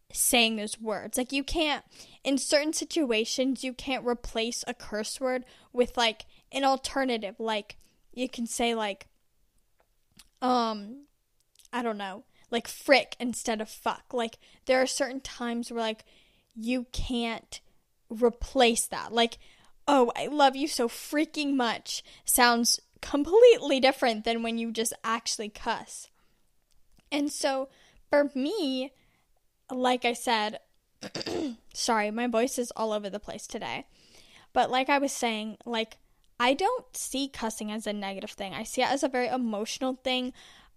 saying 0.09 0.55
those 0.55 0.79
words. 0.79 1.17
Like 1.17 1.33
you 1.33 1.43
can't 1.43 1.83
in 2.23 2.37
certain 2.37 2.71
situations 2.71 3.65
you 3.65 3.73
can't 3.73 4.07
replace 4.07 4.63
a 4.67 4.73
curse 4.73 5.19
word 5.19 5.43
with 5.73 5.97
like 5.97 6.25
an 6.49 6.63
alternative. 6.63 7.35
Like 7.39 7.75
you 8.13 8.29
can 8.29 8.47
say 8.47 8.73
like 8.73 9.07
um 10.41 11.07
I 11.73 11.83
don't 11.83 11.97
know, 11.97 12.23
like 12.55 12.67
frick 12.69 13.17
instead 13.19 13.59
of 13.59 13.69
fuck. 13.69 14.13
Like 14.13 14.37
there 14.65 14.81
are 14.81 14.87
certain 14.87 15.19
times 15.19 15.71
where 15.71 15.81
like 15.81 16.05
you 16.55 16.85
can't 16.93 17.59
replace 18.09 18.87
that. 18.87 19.11
Like, 19.11 19.37
oh, 19.89 20.09
I 20.15 20.27
love 20.27 20.55
you 20.55 20.69
so 20.69 20.87
freaking 20.87 21.55
much 21.55 22.01
sounds 22.23 22.79
completely 23.01 23.81
different 23.81 24.23
than 24.23 24.41
when 24.41 24.57
you 24.57 24.71
just 24.71 24.93
actually 25.03 25.49
cuss. 25.49 26.09
And 27.11 27.29
so 27.29 27.67
for 28.09 28.31
me, 28.33 28.93
like 29.69 30.05
I 30.05 30.13
said, 30.13 30.59
sorry, 31.73 32.09
my 32.09 32.27
voice 32.27 32.57
is 32.57 32.71
all 32.77 32.93
over 32.93 33.09
the 33.09 33.19
place 33.19 33.47
today. 33.47 33.85
But 34.53 34.71
like 34.71 34.87
I 34.87 34.99
was 34.99 35.11
saying, 35.11 35.57
like 35.65 35.97
I 36.39 36.53
don't 36.53 36.85
see 36.95 37.27
cussing 37.27 37.69
as 37.69 37.85
a 37.85 37.91
negative 37.91 38.31
thing. 38.31 38.53
I 38.53 38.63
see 38.63 38.81
it 38.81 38.89
as 38.89 39.03
a 39.03 39.09
very 39.09 39.27
emotional 39.27 39.99
thing. 40.05 40.31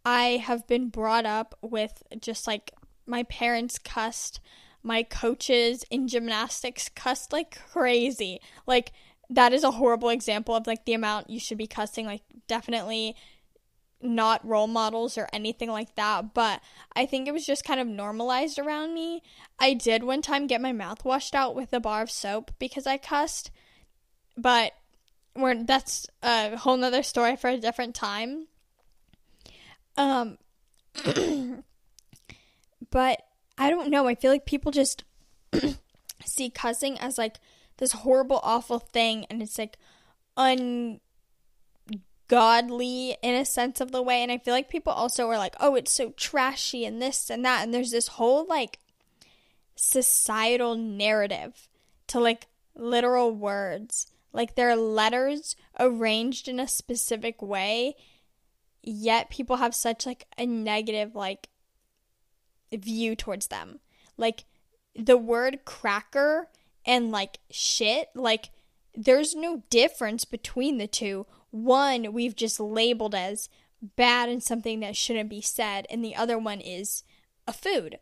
I 0.05 0.43
have 0.45 0.67
been 0.67 0.88
brought 0.88 1.26
up 1.26 1.57
with 1.61 2.02
just 2.21 2.47
like 2.47 2.73
my 3.07 3.25
parents 3.25 3.78
cussed, 3.78 4.40
my 4.83 5.02
coaches 5.02 5.85
in 5.90 6.09
gymnastics 6.09 6.88
cussed 6.88 7.33
like 7.33 7.59
crazy. 7.73 8.40
Like 8.67 8.93
that 9.31 9.52
is 9.52 9.64
a 9.64 9.73
horrible 9.73 10.09
example 10.09 10.55
of 10.55 10.67
like 10.67 10.85
the 10.85 10.95
amount 10.95 11.31
you 11.31 11.40
should 11.40 11.59
be 11.59 11.67
cussing. 11.67 12.07
Like 12.07 12.23
definitely 12.47 13.17
not 14.00 14.47
role 14.47 14.67
models 14.67 15.19
or 15.19 15.28
anything 15.33 15.71
like 15.71 15.95
that, 15.97 16.33
but 16.33 16.61
I 16.95 17.07
think 17.07 17.26
it 17.26 17.33
was 17.33 17.45
just 17.45 17.64
kind 17.64 17.81
of 17.81 17.87
normalized 17.87 18.59
around 18.59 18.95
me. 18.95 19.23
I 19.59 19.75
did 19.75 20.05
one 20.05 20.23
time 20.23 20.47
get 20.47 20.61
my 20.61 20.73
mouth 20.73 21.05
washed 21.05 21.35
out 21.35 21.55
with 21.55 21.73
a 21.73 21.81
bar 21.81 22.02
of 22.02 22.11
soap 22.11 22.52
because 22.59 22.87
I 22.87 22.97
cussed, 22.97 23.50
but 24.37 24.73
we're, 25.35 25.64
that's 25.64 26.07
a 26.23 26.57
whole 26.57 26.76
nother 26.76 27.02
story 27.02 27.37
for 27.37 27.50
a 27.50 27.59
different 27.59 27.95
time. 27.95 28.47
Um, 29.99 30.38
but 32.90 33.23
I 33.59 33.69
don't 33.69 33.90
know. 33.90 34.07
I 34.07 34.14
feel 34.14 34.31
like 34.31 34.47
people 34.47 34.73
just 34.73 35.05
see 36.25 36.49
cussing 36.49 36.99
as 36.99 37.19
like 37.19 37.38
this 37.76 37.93
horrible, 37.93 38.40
awful 38.43 38.78
thing, 38.78 39.26
and 39.28 39.43
it's 39.43 39.59
like 39.59 39.76
ungodly 40.37 41.00
in 43.23 43.35
a 43.35 43.45
sense 43.45 43.81
of 43.81 43.93
the 43.93 44.02
way. 44.02 44.23
And 44.23 44.33
I 44.33 44.38
feel 44.38 44.55
like 44.55 44.71
people 44.71 44.93
also 44.93 45.28
are 45.28 45.37
like, 45.38 45.57
oh, 45.61 45.75
it's 45.75 45.93
so 45.93 46.11
trashy 46.11 46.85
and 46.85 47.02
this 47.02 47.28
and 47.28 47.45
that. 47.45 47.64
And 47.64 47.75
there's 47.75 47.90
this 47.90 48.09
whole 48.09 48.47
like 48.47 48.78
societal 49.75 50.76
narrative 50.76 51.69
to 52.09 52.21
like 52.21 52.47
literal 52.76 53.33
words. 53.33 54.07
Like 54.33 54.55
they're 54.55 54.76
letters 54.76 55.57
arranged 55.78 56.49
in 56.49 56.61
a 56.61 56.69
specific 56.69 57.43
way, 57.43 57.97
yet 58.88 59.30
people 59.30 59.57
have 59.57 59.75
such 59.75 60.07
like 60.07 60.26
a 60.38 60.47
negative 60.47 61.14
like 61.14 61.49
view 62.73 63.14
towards 63.14 63.49
them. 63.49 63.80
Like 64.16 64.45
the 64.95 65.18
word 65.18 65.61
cracker 65.64 66.49
and 66.85 67.11
like 67.11 67.38
shit, 67.50 68.09
like 68.14 68.50
there's 68.95 69.35
no 69.35 69.62
difference 69.71 70.25
between 70.25 70.78
the 70.78 70.87
two. 70.87 71.26
One 71.50 72.12
we've 72.12 72.37
just 72.37 72.59
labeled 72.59 73.14
as 73.14 73.49
bad 73.97 74.28
and 74.28 74.42
something 74.42 74.80
that 74.80 74.97
shouldn't 74.97 75.30
be 75.30 75.40
said, 75.40 75.87
and 75.88 76.04
the 76.04 76.16
other 76.16 76.38
one 76.38 76.61
is 76.61 77.04
a 77.47 77.52
food. 77.52 77.99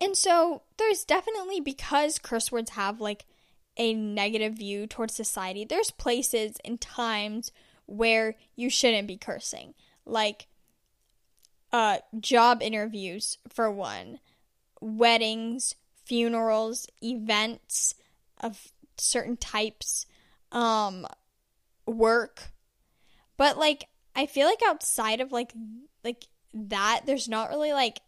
And 0.00 0.16
so 0.16 0.62
there's 0.76 1.04
definitely 1.04 1.60
because 1.60 2.18
curse 2.18 2.52
words 2.52 2.70
have 2.70 3.00
like 3.00 3.24
a 3.76 3.94
negative 3.94 4.54
view 4.54 4.86
towards 4.86 5.14
society, 5.14 5.64
there's 5.64 5.90
places 5.90 6.56
and 6.64 6.80
times 6.80 7.50
where 7.88 8.36
you 8.54 8.70
shouldn't 8.70 9.08
be 9.08 9.16
cursing. 9.16 9.74
Like 10.06 10.46
uh 11.72 11.98
job 12.20 12.62
interviews 12.62 13.38
for 13.48 13.70
one, 13.70 14.20
weddings, 14.80 15.74
funerals, 16.04 16.86
events 17.02 17.94
of 18.40 18.68
certain 18.96 19.36
types, 19.36 20.06
um, 20.52 21.06
work. 21.86 22.52
But 23.36 23.58
like 23.58 23.88
I 24.14 24.26
feel 24.26 24.46
like 24.46 24.62
outside 24.66 25.20
of 25.20 25.32
like 25.32 25.52
like 26.04 26.24
that, 26.54 27.02
there's 27.06 27.28
not 27.28 27.50
really 27.50 27.72
like 27.72 28.00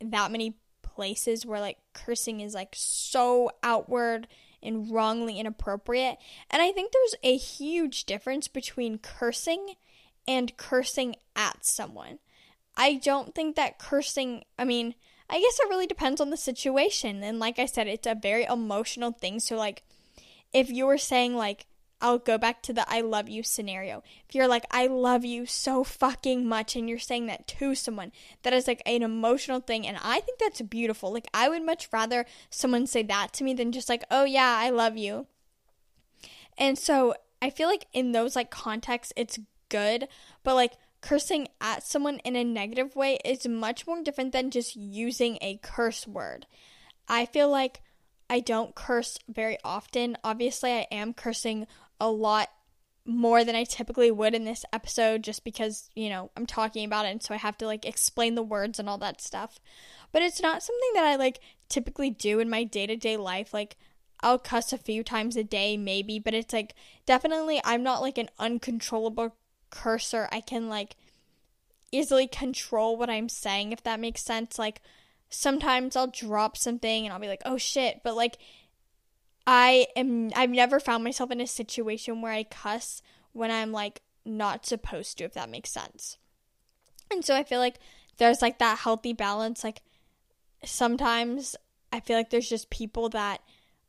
that 0.00 0.30
many 0.30 0.54
places 0.82 1.44
where 1.44 1.60
like 1.60 1.78
cursing 1.92 2.40
is 2.40 2.54
like 2.54 2.74
so 2.74 3.50
outward 3.62 4.26
and 4.62 4.90
wrongly 4.90 5.38
inappropriate. 5.38 6.18
And 6.50 6.62
I 6.62 6.72
think 6.72 6.92
there's 6.92 7.14
a 7.22 7.36
huge 7.36 8.04
difference 8.04 8.48
between 8.48 8.98
cursing 8.98 9.74
and 10.26 10.56
cursing 10.56 11.16
at 11.36 11.64
someone. 11.64 12.18
I 12.76 12.94
don't 12.94 13.34
think 13.34 13.56
that 13.56 13.78
cursing, 13.78 14.44
I 14.58 14.64
mean, 14.64 14.94
I 15.30 15.40
guess 15.40 15.58
it 15.58 15.68
really 15.68 15.86
depends 15.86 16.20
on 16.20 16.30
the 16.30 16.36
situation. 16.36 17.22
And 17.22 17.38
like 17.38 17.58
I 17.58 17.66
said, 17.66 17.86
it's 17.86 18.06
a 18.06 18.14
very 18.14 18.44
emotional 18.44 19.12
thing. 19.12 19.40
So, 19.40 19.56
like, 19.56 19.82
if 20.52 20.70
you 20.70 20.86
were 20.86 20.98
saying, 20.98 21.36
like, 21.36 21.66
I'll 22.00 22.18
go 22.18 22.38
back 22.38 22.62
to 22.62 22.72
the 22.72 22.88
I 22.88 23.00
love 23.00 23.28
you 23.28 23.42
scenario. 23.42 24.02
If 24.28 24.34
you're 24.34 24.46
like, 24.46 24.64
I 24.70 24.86
love 24.86 25.24
you 25.24 25.46
so 25.46 25.82
fucking 25.82 26.46
much, 26.46 26.76
and 26.76 26.88
you're 26.88 26.98
saying 26.98 27.26
that 27.26 27.48
to 27.48 27.74
someone, 27.74 28.12
that 28.42 28.52
is 28.52 28.68
like 28.68 28.82
an 28.86 29.02
emotional 29.02 29.60
thing. 29.60 29.86
And 29.86 29.98
I 30.02 30.20
think 30.20 30.38
that's 30.38 30.60
beautiful. 30.62 31.12
Like, 31.12 31.26
I 31.34 31.48
would 31.48 31.64
much 31.64 31.88
rather 31.92 32.24
someone 32.50 32.86
say 32.86 33.02
that 33.02 33.32
to 33.34 33.44
me 33.44 33.54
than 33.54 33.72
just 33.72 33.88
like, 33.88 34.04
oh 34.10 34.24
yeah, 34.24 34.56
I 34.60 34.70
love 34.70 34.96
you. 34.96 35.26
And 36.56 36.78
so 36.78 37.14
I 37.42 37.50
feel 37.50 37.68
like 37.68 37.86
in 37.92 38.12
those 38.12 38.36
like 38.36 38.50
contexts, 38.50 39.12
it's 39.16 39.38
good. 39.68 40.08
But 40.44 40.54
like, 40.54 40.72
cursing 41.00 41.46
at 41.60 41.84
someone 41.84 42.18
in 42.24 42.34
a 42.34 42.42
negative 42.42 42.96
way 42.96 43.18
is 43.24 43.46
much 43.46 43.86
more 43.86 44.02
different 44.02 44.32
than 44.32 44.50
just 44.50 44.74
using 44.74 45.38
a 45.40 45.58
curse 45.62 46.06
word. 46.06 46.46
I 47.08 47.26
feel 47.26 47.48
like 47.48 47.80
I 48.28 48.40
don't 48.40 48.74
curse 48.74 49.18
very 49.28 49.58
often. 49.64 50.18
Obviously, 50.22 50.72
I 50.72 50.86
am 50.90 51.14
cursing 51.14 51.66
a 52.00 52.10
lot 52.10 52.48
more 53.04 53.42
than 53.42 53.56
I 53.56 53.64
typically 53.64 54.10
would 54.10 54.34
in 54.34 54.44
this 54.44 54.64
episode 54.72 55.22
just 55.22 55.42
because, 55.42 55.88
you 55.96 56.10
know, 56.10 56.30
I'm 56.36 56.44
talking 56.46 56.84
about 56.84 57.06
it 57.06 57.10
and 57.10 57.22
so 57.22 57.34
I 57.34 57.38
have 57.38 57.56
to 57.58 57.66
like 57.66 57.86
explain 57.86 58.34
the 58.34 58.42
words 58.42 58.78
and 58.78 58.88
all 58.88 58.98
that 58.98 59.20
stuff. 59.22 59.58
But 60.12 60.22
it's 60.22 60.42
not 60.42 60.62
something 60.62 60.90
that 60.94 61.04
I 61.04 61.16
like 61.16 61.40
typically 61.68 62.10
do 62.10 62.38
in 62.38 62.50
my 62.50 62.64
day-to-day 62.64 63.16
life 63.16 63.54
like 63.54 63.76
I'll 64.20 64.38
cuss 64.38 64.72
a 64.72 64.78
few 64.78 65.02
times 65.02 65.36
a 65.36 65.44
day 65.44 65.76
maybe, 65.76 66.18
but 66.18 66.34
it's 66.34 66.52
like 66.52 66.74
definitely 67.06 67.60
I'm 67.64 67.82
not 67.82 68.02
like 68.02 68.18
an 68.18 68.28
uncontrollable 68.38 69.34
cursor, 69.70 70.28
I 70.30 70.40
can 70.40 70.68
like 70.68 70.96
easily 71.90 72.26
control 72.26 72.96
what 72.96 73.08
I'm 73.08 73.28
saying 73.28 73.72
if 73.72 73.82
that 73.84 74.00
makes 74.00 74.22
sense. 74.22 74.58
Like 74.58 74.82
sometimes 75.30 75.96
I'll 75.96 76.08
drop 76.08 76.56
something 76.56 77.04
and 77.04 77.12
I'll 77.12 77.20
be 77.20 77.28
like, 77.28 77.42
"Oh 77.44 77.58
shit," 77.58 78.00
but 78.02 78.16
like 78.16 78.38
I 79.50 79.86
am 79.96 80.30
I've 80.36 80.50
never 80.50 80.78
found 80.78 81.02
myself 81.02 81.30
in 81.30 81.40
a 81.40 81.46
situation 81.46 82.20
where 82.20 82.32
I 82.32 82.42
cuss 82.42 83.00
when 83.32 83.50
I'm 83.50 83.72
like 83.72 84.02
not 84.26 84.66
supposed 84.66 85.16
to 85.16 85.24
if 85.24 85.32
that 85.32 85.48
makes 85.48 85.70
sense. 85.70 86.18
And 87.10 87.24
so 87.24 87.34
I 87.34 87.44
feel 87.44 87.58
like 87.58 87.78
there's 88.18 88.42
like 88.42 88.58
that 88.58 88.80
healthy 88.80 89.14
balance 89.14 89.64
like 89.64 89.80
sometimes 90.62 91.56
I 91.90 92.00
feel 92.00 92.18
like 92.18 92.28
there's 92.28 92.50
just 92.50 92.68
people 92.68 93.08
that 93.10 93.40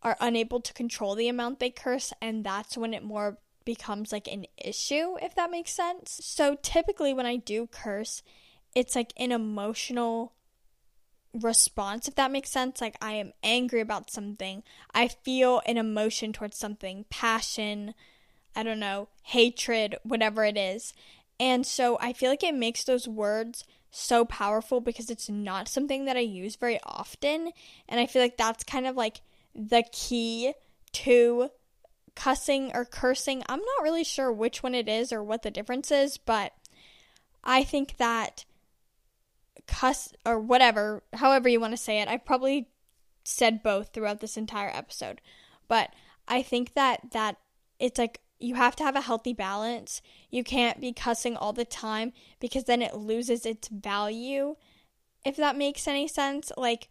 are 0.02 0.16
unable 0.22 0.62
to 0.62 0.72
control 0.72 1.14
the 1.16 1.28
amount 1.28 1.60
they 1.60 1.72
curse 1.72 2.14
and 2.22 2.46
that's 2.46 2.78
when 2.78 2.94
it 2.94 3.04
more 3.04 3.38
becomes 3.66 4.14
like 4.14 4.28
an 4.28 4.46
issue, 4.58 5.18
if 5.22 5.36
that 5.36 5.52
makes 5.52 5.72
sense. 5.72 6.22
So 6.24 6.58
typically, 6.64 7.14
when 7.14 7.26
I 7.26 7.36
do 7.36 7.68
curse, 7.68 8.24
it's 8.74 8.96
like 8.96 9.12
an 9.18 9.34
emotional 9.34 10.34
response, 11.34 12.08
if 12.08 12.16
that 12.16 12.32
makes 12.32 12.50
sense. 12.50 12.82
Like, 12.82 12.96
I 13.02 13.14
am 13.14 13.34
angry 13.44 13.82
about 13.82 14.12
something, 14.12 14.64
I 14.94 15.08
feel 15.08 15.62
an 15.66 15.78
emotion 15.78 16.34
towards 16.34 16.58
something, 16.58 17.06
passion, 17.10 17.94
I 18.56 18.64
don't 18.64 18.80
know, 18.80 19.10
hatred, 19.24 19.96
whatever 20.04 20.44
it 20.46 20.58
is. 20.58 20.94
And 21.40 21.66
so 21.66 21.98
I 22.02 22.14
feel 22.14 22.30
like 22.30 22.44
it 22.44 22.56
makes 22.56 22.84
those 22.84 23.08
words 23.08 23.64
so 23.92 24.26
powerful 24.26 24.82
because 24.82 25.10
it's 25.10 25.30
not 25.30 25.68
something 25.68 26.06
that 26.06 26.18
I 26.18 26.22
use 26.22 26.56
very 26.56 26.80
often. 26.84 27.52
And 27.88 28.00
I 28.00 28.06
feel 28.06 28.22
like 28.22 28.38
that's 28.38 28.64
kind 28.64 28.86
of 28.86 28.96
like 28.96 29.22
the 29.56 29.84
key 29.92 30.54
to 30.92 31.50
cussing 32.16 32.72
or 32.74 32.86
cursing. 32.86 33.44
I'm 33.48 33.60
not 33.60 33.84
really 33.84 34.04
sure 34.04 34.32
which 34.32 34.62
one 34.62 34.76
it 34.76 34.90
is 34.90 35.14
or 35.14 35.24
what 35.24 35.44
the 35.44 35.52
difference 35.52 35.92
is, 35.92 36.18
but 36.18 36.54
I 37.44 37.64
think 37.64 37.98
that 37.98 38.46
cuss 39.70 40.12
or 40.26 40.40
whatever, 40.40 41.04
however 41.14 41.48
you 41.48 41.60
want 41.60 41.74
to 41.74 41.78
say 41.78 42.02
it, 42.02 42.08
I've 42.08 42.26
probably 42.26 42.68
said 43.24 43.62
both 43.62 43.94
throughout 43.94 44.20
this 44.20 44.36
entire 44.36 44.70
episode. 44.70 45.22
But 45.68 45.92
I 46.28 46.42
think 46.42 46.74
that 46.74 47.12
that 47.12 47.38
it's 47.80 48.00
like 48.00 48.22
you 48.40 48.56
have 48.56 48.76
to 48.78 48.84
have 48.84 48.96
a 48.96 49.02
healthy 49.02 49.34
balance. 49.34 50.02
You 50.30 50.44
can't 50.44 50.82
be 50.82 50.94
cussing 50.94 51.38
all 51.38 51.54
the 51.54 51.66
time 51.66 52.14
because 52.40 52.64
then 52.64 52.82
it 52.82 52.96
loses 52.96 53.46
its 53.46 53.68
value. 53.68 54.56
If 55.26 55.36
that 55.38 55.58
makes 55.58 55.88
any 55.88 56.08
sense, 56.08 56.52
like 56.58 56.90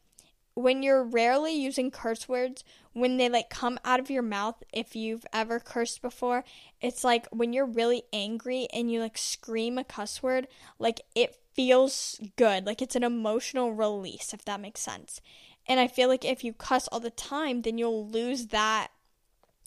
when 0.59 0.83
you're 0.83 1.05
rarely 1.05 1.53
using 1.53 1.89
curse 1.89 2.29
words, 2.29 2.65
when 2.93 3.17
they 3.17 3.29
like 3.29 3.49
come 3.49 3.79
out 3.85 4.01
of 4.01 4.11
your 4.11 4.23
mouth, 4.23 4.57
if 4.73 4.97
you've 4.97 5.25
ever 5.33 5.61
cursed 5.61 6.03
before, 6.03 6.45
it's 6.81 7.05
like 7.05 7.29
when 7.31 7.53
you're 7.53 7.65
really 7.65 8.03
angry 8.13 8.67
and 8.73 8.91
you 8.91 9.01
like 9.01 9.17
scream 9.17 9.79
a 9.79 9.85
cuss 9.85 10.21
word, 10.21 10.49
like 10.81 11.03
it 11.15 11.37
feels 11.55 12.21
good. 12.35 12.67
Like 12.67 12.83
it's 12.83 12.97
an 12.97 13.05
emotional 13.05 13.73
release, 13.73 14.35
if 14.35 14.45
that 14.47 14.61
makes 14.61 14.81
sense. 14.81 15.21
And 15.69 15.79
I 15.79 15.87
feel 15.87 16.09
like 16.09 16.25
if 16.25 16.43
you 16.43 16.53
cuss 16.53 16.89
all 16.89 16.99
the 16.99 17.11
time, 17.11 17.63
then 17.63 17.79
you'll 17.79 18.09
lose 18.09 18.47
that 18.47 18.89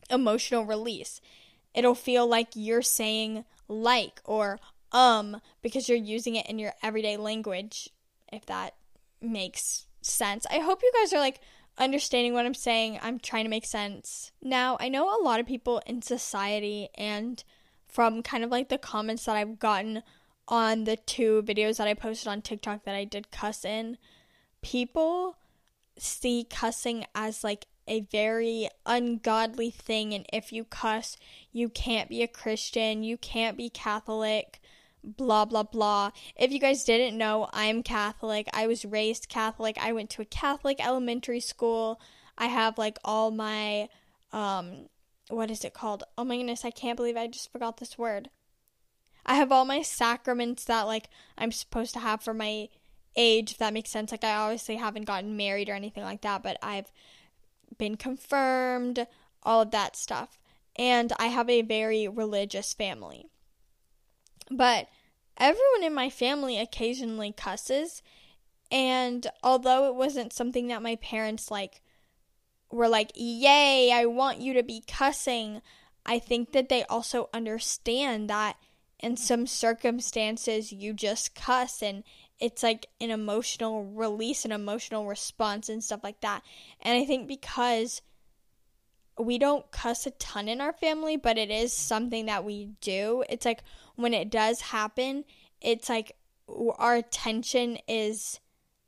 emotional 0.09 0.65
release. 0.65 1.21
It'll 1.73 1.95
feel 1.95 2.27
like 2.27 2.49
you're 2.53 2.81
saying 2.81 3.45
like 3.69 4.19
or 4.25 4.59
um 4.91 5.39
because 5.61 5.87
you're 5.87 5.97
using 5.97 6.35
it 6.35 6.47
in 6.47 6.59
your 6.59 6.73
everyday 6.83 7.15
language, 7.15 7.89
if 8.29 8.45
that 8.47 8.73
makes 9.21 9.85
sense. 10.01 10.45
I 10.49 10.59
hope 10.59 10.81
you 10.83 10.91
guys 10.99 11.13
are 11.13 11.19
like 11.19 11.39
understanding 11.77 12.33
what 12.33 12.45
I'm 12.45 12.53
saying. 12.53 12.99
I'm 13.01 13.19
trying 13.19 13.45
to 13.45 13.49
make 13.49 13.65
sense. 13.65 14.31
Now, 14.41 14.77
I 14.79 14.89
know 14.89 15.09
a 15.09 15.23
lot 15.23 15.39
of 15.39 15.45
people 15.45 15.81
in 15.85 16.01
society 16.01 16.89
and 16.95 17.43
from 17.87 18.23
kind 18.23 18.43
of 18.43 18.51
like 18.51 18.69
the 18.69 18.77
comments 18.77 19.25
that 19.25 19.35
I've 19.35 19.59
gotten 19.59 20.03
on 20.47 20.83
the 20.83 20.97
two 20.97 21.43
videos 21.43 21.77
that 21.77 21.87
I 21.87 21.93
posted 21.93 22.27
on 22.27 22.41
TikTok 22.41 22.83
that 22.83 22.95
I 22.95 23.03
did 23.03 23.31
cuss 23.31 23.65
in, 23.65 23.97
people 24.61 25.37
see 25.97 26.45
cussing 26.49 27.05
as 27.15 27.43
like 27.43 27.67
a 27.87 28.01
very 28.11 28.69
ungodly 28.85 29.71
thing 29.71 30.13
and 30.13 30.25
if 30.31 30.51
you 30.53 30.63
cuss, 30.63 31.17
you 31.51 31.67
can't 31.69 32.09
be 32.09 32.21
a 32.21 32.27
Christian, 32.27 33.03
you 33.03 33.17
can't 33.17 33.57
be 33.57 33.69
Catholic 33.69 34.61
blah 35.03 35.45
blah 35.45 35.63
blah. 35.63 36.11
If 36.35 36.51
you 36.51 36.59
guys 36.59 36.83
didn't 36.83 37.17
know, 37.17 37.49
I'm 37.53 37.83
Catholic. 37.83 38.47
I 38.53 38.67
was 38.67 38.85
raised 38.85 39.29
Catholic. 39.29 39.77
I 39.81 39.93
went 39.93 40.09
to 40.11 40.21
a 40.21 40.25
Catholic 40.25 40.85
elementary 40.85 41.39
school. 41.39 41.99
I 42.37 42.47
have 42.47 42.77
like 42.77 42.97
all 43.03 43.31
my 43.31 43.89
um 44.31 44.87
what 45.29 45.51
is 45.51 45.63
it 45.63 45.73
called? 45.73 46.03
Oh 46.17 46.23
my 46.23 46.37
goodness, 46.37 46.65
I 46.65 46.71
can't 46.71 46.97
believe 46.97 47.17
I 47.17 47.27
just 47.27 47.51
forgot 47.51 47.77
this 47.77 47.97
word. 47.97 48.29
I 49.25 49.35
have 49.35 49.51
all 49.51 49.65
my 49.65 49.81
sacraments 49.81 50.65
that 50.65 50.83
like 50.83 51.09
I'm 51.37 51.51
supposed 51.51 51.93
to 51.93 51.99
have 51.99 52.21
for 52.21 52.33
my 52.33 52.69
age, 53.15 53.51
if 53.51 53.57
that 53.57 53.73
makes 53.73 53.89
sense. 53.89 54.11
Like 54.11 54.23
I 54.23 54.35
obviously 54.35 54.75
haven't 54.75 55.05
gotten 55.05 55.37
married 55.37 55.69
or 55.69 55.73
anything 55.73 56.03
like 56.03 56.21
that, 56.21 56.43
but 56.43 56.57
I've 56.61 56.91
been 57.77 57.97
confirmed, 57.97 59.07
all 59.43 59.61
of 59.61 59.71
that 59.71 59.95
stuff. 59.95 60.39
And 60.75 61.11
I 61.19 61.27
have 61.27 61.49
a 61.49 61.61
very 61.61 62.07
religious 62.07 62.73
family. 62.73 63.30
But 64.51 64.87
everyone 65.37 65.83
in 65.83 65.93
my 65.93 66.09
family 66.09 66.59
occasionally 66.59 67.31
cusses. 67.31 68.03
And 68.69 69.25
although 69.43 69.87
it 69.87 69.95
wasn't 69.95 70.33
something 70.33 70.67
that 70.67 70.81
my 70.81 70.97
parents 70.97 71.49
like 71.49 71.81
were 72.69 72.87
like, 72.87 73.11
"Yay, 73.15 73.91
I 73.91 74.05
want 74.05 74.39
you 74.39 74.53
to 74.53 74.63
be 74.63 74.83
cussing." 74.87 75.61
I 76.05 76.19
think 76.19 76.51
that 76.51 76.69
they 76.69 76.83
also 76.85 77.29
understand 77.33 78.29
that 78.29 78.57
in 78.99 79.17
some 79.17 79.47
circumstances 79.47 80.71
you 80.71 80.93
just 80.93 81.35
cuss 81.35 81.81
and 81.81 82.03
it's 82.39 82.63
like 82.63 82.87
an 82.99 83.11
emotional 83.11 83.83
release, 83.83 84.45
an 84.45 84.51
emotional 84.51 85.05
response 85.05 85.69
and 85.69 85.83
stuff 85.83 86.03
like 86.03 86.21
that. 86.21 86.43
And 86.81 86.97
I 86.97 87.05
think 87.05 87.27
because 87.27 88.01
we 89.17 89.37
don't 89.37 89.69
cuss 89.71 90.07
a 90.07 90.11
ton 90.11 90.47
in 90.47 90.59
our 90.59 90.73
family, 90.73 91.17
but 91.17 91.37
it 91.37 91.51
is 91.51 91.71
something 91.71 92.25
that 92.25 92.43
we 92.43 92.71
do. 92.81 93.23
It's 93.29 93.45
like 93.45 93.63
when 94.01 94.13
it 94.13 94.29
does 94.29 94.61
happen, 94.61 95.25
it's 95.61 95.89
like 95.89 96.15
our 96.77 96.95
attention 96.95 97.77
is 97.87 98.39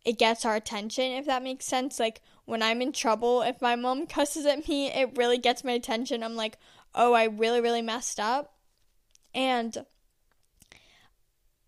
it 0.04 0.20
gets 0.20 0.44
our 0.44 0.56
attention 0.56 1.12
if 1.14 1.26
that 1.26 1.44
makes 1.44 1.66
sense. 1.66 2.00
Like 2.00 2.22
when 2.46 2.62
I'm 2.62 2.82
in 2.82 2.92
trouble, 2.92 3.42
if 3.42 3.62
my 3.62 3.76
mom 3.76 4.08
cusses 4.08 4.46
at 4.46 4.68
me, 4.68 4.92
it 4.92 5.18
really 5.18 5.38
gets 5.38 5.64
my 5.64 5.74
attention. 5.74 6.24
I'm 6.24 6.36
like, 6.36 6.58
"Oh, 6.94 7.14
I 7.14 7.26
really 7.26 7.62
really 7.62 7.82
messed 7.82 8.20
up." 8.20 8.54
And 9.34 9.86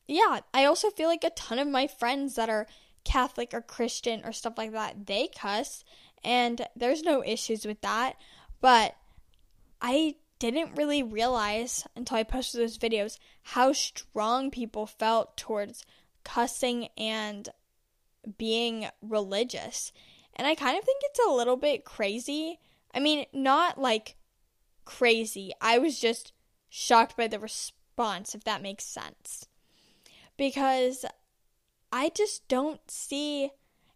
yeah, 0.07 0.41
I 0.53 0.65
also 0.65 0.89
feel 0.91 1.07
like 1.07 1.23
a 1.23 1.31
ton 1.31 1.59
of 1.59 1.67
my 1.67 1.87
friends 1.87 2.35
that 2.35 2.49
are 2.49 2.67
Catholic 3.03 3.53
or 3.53 3.61
Christian 3.61 4.21
or 4.23 4.31
stuff 4.31 4.57
like 4.57 4.71
that, 4.73 5.05
they 5.07 5.27
cuss 5.27 5.83
and 6.23 6.67
there's 6.75 7.03
no 7.03 7.23
issues 7.23 7.65
with 7.65 7.81
that. 7.81 8.17
But 8.61 8.95
I 9.81 10.15
didn't 10.39 10.75
really 10.75 11.01
realize 11.01 11.85
until 11.95 12.17
I 12.17 12.23
posted 12.23 12.61
those 12.61 12.77
videos 12.77 13.17
how 13.41 13.73
strong 13.73 14.51
people 14.51 14.85
felt 14.85 15.37
towards 15.37 15.85
cussing 16.23 16.89
and 16.97 17.49
being 18.37 18.87
religious. 19.01 19.91
And 20.35 20.47
I 20.47 20.55
kind 20.55 20.77
of 20.77 20.83
think 20.83 21.01
it's 21.05 21.19
a 21.25 21.31
little 21.31 21.57
bit 21.57 21.85
crazy. 21.85 22.59
I 22.93 22.99
mean, 22.99 23.25
not 23.33 23.79
like 23.79 24.15
crazy. 24.83 25.51
I 25.61 25.77
was 25.77 25.99
just 25.99 26.33
shocked 26.69 27.15
by 27.15 27.27
the 27.27 27.39
response, 27.39 28.35
if 28.35 28.43
that 28.43 28.61
makes 28.61 28.83
sense. 28.83 29.47
Because 30.37 31.05
I 31.91 32.09
just 32.09 32.47
don't 32.49 32.81
see, 32.91 33.51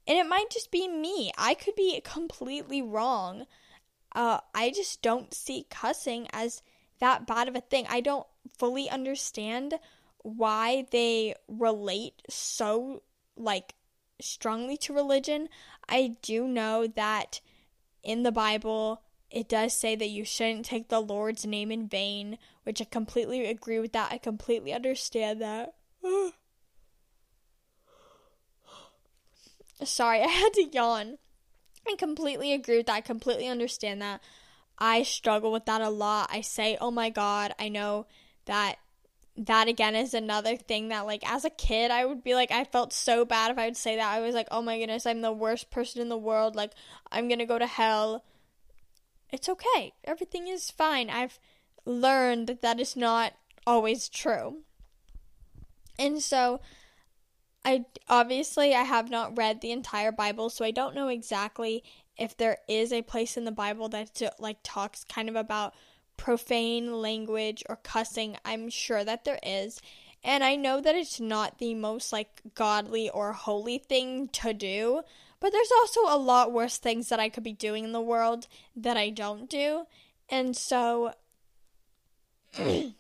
and 0.07 0.17
it 0.17 0.27
might 0.27 0.49
just 0.49 0.71
be 0.71 0.87
me. 0.87 1.31
I 1.37 1.53
could 1.53 1.75
be 1.75 1.99
completely 2.01 2.81
wrong 2.81 3.45
uh, 4.19 4.41
I 4.53 4.71
just 4.71 5.01
don't 5.01 5.33
see 5.33 5.65
cussing 5.69 6.27
as 6.33 6.61
that 6.99 7.25
bad 7.25 7.47
of 7.47 7.55
a 7.55 7.61
thing. 7.61 7.85
I 7.89 8.01
don't 8.01 8.27
fully 8.57 8.89
understand 8.89 9.75
why 10.17 10.87
they 10.91 11.35
relate 11.47 12.21
so 12.29 13.03
like 13.37 13.75
strongly 14.19 14.75
to 14.75 14.93
religion. 14.93 15.47
I 15.87 16.17
do 16.21 16.49
know 16.49 16.85
that 16.85 17.39
in 18.03 18.23
the 18.23 18.31
Bible 18.33 19.03
it 19.31 19.47
does 19.47 19.71
say 19.73 19.95
that 19.95 20.09
you 20.09 20.25
shouldn't 20.25 20.65
take 20.65 20.89
the 20.89 20.99
Lord's 20.99 21.45
name 21.45 21.71
in 21.71 21.87
vain, 21.87 22.37
which 22.63 22.81
I 22.81 22.85
completely 22.85 23.45
agree 23.45 23.79
with 23.79 23.93
that. 23.93 24.11
I 24.11 24.17
completely 24.17 24.73
understand 24.73 25.41
that. 25.41 25.75
Sorry, 29.85 30.21
I 30.23 30.27
had 30.27 30.51
to 30.55 30.65
yawn. 30.65 31.19
I 31.87 31.95
completely 31.97 32.53
agree 32.53 32.77
with 32.77 32.87
that. 32.87 32.95
I 32.95 33.01
completely 33.01 33.47
understand 33.47 34.01
that. 34.01 34.21
I 34.77 35.03
struggle 35.03 35.51
with 35.51 35.65
that 35.65 35.81
a 35.81 35.89
lot. 35.89 36.29
I 36.31 36.41
say, 36.41 36.77
"Oh 36.79 36.91
my 36.91 37.09
god, 37.09 37.53
I 37.59 37.69
know 37.69 38.05
that 38.45 38.77
that 39.37 39.67
again 39.67 39.95
is 39.95 40.13
another 40.13 40.57
thing 40.57 40.89
that 40.89 41.05
like 41.05 41.29
as 41.29 41.45
a 41.45 41.49
kid 41.49 41.91
I 41.91 42.05
would 42.05 42.23
be 42.23 42.35
like 42.35 42.51
I 42.51 42.65
felt 42.65 42.91
so 42.91 43.23
bad 43.25 43.51
if 43.51 43.57
I 43.57 43.65
would 43.65 43.77
say 43.77 43.95
that. 43.95 44.13
I 44.13 44.19
was 44.21 44.35
like, 44.35 44.47
"Oh 44.51 44.61
my 44.61 44.77
goodness, 44.79 45.05
I'm 45.05 45.21
the 45.21 45.31
worst 45.31 45.71
person 45.71 46.01
in 46.01 46.09
the 46.09 46.17
world. 46.17 46.55
Like 46.55 46.73
I'm 47.11 47.27
going 47.27 47.39
to 47.39 47.45
go 47.45 47.59
to 47.59 47.67
hell." 47.67 48.23
It's 49.31 49.49
okay. 49.49 49.93
Everything 50.03 50.47
is 50.47 50.71
fine. 50.71 51.09
I've 51.09 51.39
learned 51.85 52.47
that 52.47 52.61
that 52.61 52.79
is 52.79 52.95
not 52.95 53.33
always 53.65 54.09
true. 54.09 54.63
And 55.99 56.21
so 56.21 56.61
I 57.69 57.85
obviously 58.07 58.73
I 58.73 58.81
have 58.81 59.11
not 59.11 59.37
read 59.37 59.61
the 59.61 59.71
entire 59.71 60.11
Bible, 60.11 60.49
so 60.49 60.65
I 60.65 60.71
don't 60.71 60.95
know 60.95 61.07
exactly 61.07 61.83
if 62.17 62.35
there 62.35 62.57
is 62.67 62.91
a 62.91 63.03
place 63.03 63.37
in 63.37 63.45
the 63.45 63.51
Bible 63.51 63.87
that 63.89 64.21
uh, 64.23 64.31
like 64.39 64.57
talks 64.63 65.03
kind 65.03 65.29
of 65.29 65.35
about 65.35 65.75
profane 66.17 66.91
language 66.91 67.63
or 67.69 67.75
cussing. 67.77 68.37
I'm 68.43 68.69
sure 68.69 69.03
that 69.03 69.23
there 69.23 69.39
is. 69.43 69.81
And 70.23 70.43
I 70.43 70.55
know 70.55 70.81
that 70.81 70.95
it's 70.95 71.19
not 71.19 71.59
the 71.59 71.75
most 71.75 72.11
like 72.11 72.41
godly 72.55 73.07
or 73.07 73.33
holy 73.33 73.77
thing 73.77 74.29
to 74.29 74.51
do, 74.51 75.03
but 75.39 75.51
there's 75.51 75.71
also 75.71 76.01
a 76.07 76.17
lot 76.17 76.51
worse 76.51 76.79
things 76.79 77.09
that 77.09 77.19
I 77.19 77.29
could 77.29 77.43
be 77.43 77.53
doing 77.53 77.83
in 77.83 77.91
the 77.91 78.01
world 78.01 78.47
that 78.75 78.97
I 78.97 79.11
don't 79.11 79.47
do. 79.47 79.85
And 80.27 80.57
so 80.57 81.13
I 82.57 82.93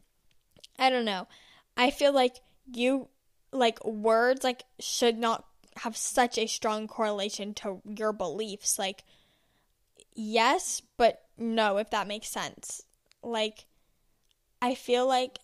don't 0.77 1.05
know. 1.05 1.27
I 1.75 1.89
feel 1.89 2.13
like 2.13 2.35
you 2.71 3.09
like 3.51 3.83
words 3.85 4.43
like 4.43 4.63
should 4.79 5.17
not 5.17 5.45
have 5.77 5.95
such 5.95 6.37
a 6.37 6.47
strong 6.47 6.87
correlation 6.87 7.53
to 7.55 7.81
your 7.85 8.13
beliefs. 8.13 8.77
Like 8.77 9.03
yes 10.13 10.81
but 10.97 11.21
no 11.37 11.77
if 11.77 11.89
that 11.91 12.07
makes 12.07 12.29
sense. 12.29 12.83
Like 13.23 13.65
i 14.61 14.75
feel 14.75 15.07
like 15.07 15.39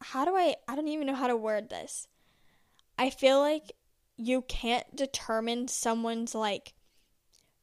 how 0.00 0.24
do 0.24 0.34
i 0.34 0.54
i 0.66 0.74
don't 0.74 0.88
even 0.88 1.06
know 1.06 1.14
how 1.14 1.26
to 1.28 1.36
word 1.36 1.70
this. 1.70 2.06
I 2.98 3.10
feel 3.10 3.40
like 3.40 3.72
you 4.16 4.42
can't 4.42 4.94
determine 4.94 5.68
someone's 5.68 6.34
like 6.34 6.74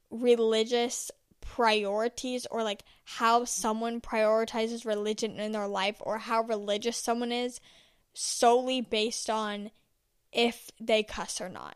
religious 0.09 1.11
priorities 1.41 2.45
or 2.51 2.63
like 2.63 2.83
how 3.05 3.45
someone 3.45 4.01
prioritizes 4.01 4.85
religion 4.85 5.39
in 5.39 5.51
their 5.51 5.67
life 5.67 5.97
or 6.01 6.17
how 6.17 6.41
religious 6.43 6.97
someone 6.97 7.31
is 7.31 7.59
solely 8.13 8.81
based 8.81 9.29
on 9.29 9.71
if 10.31 10.71
they 10.79 11.03
cuss 11.03 11.41
or 11.41 11.49
not. 11.49 11.75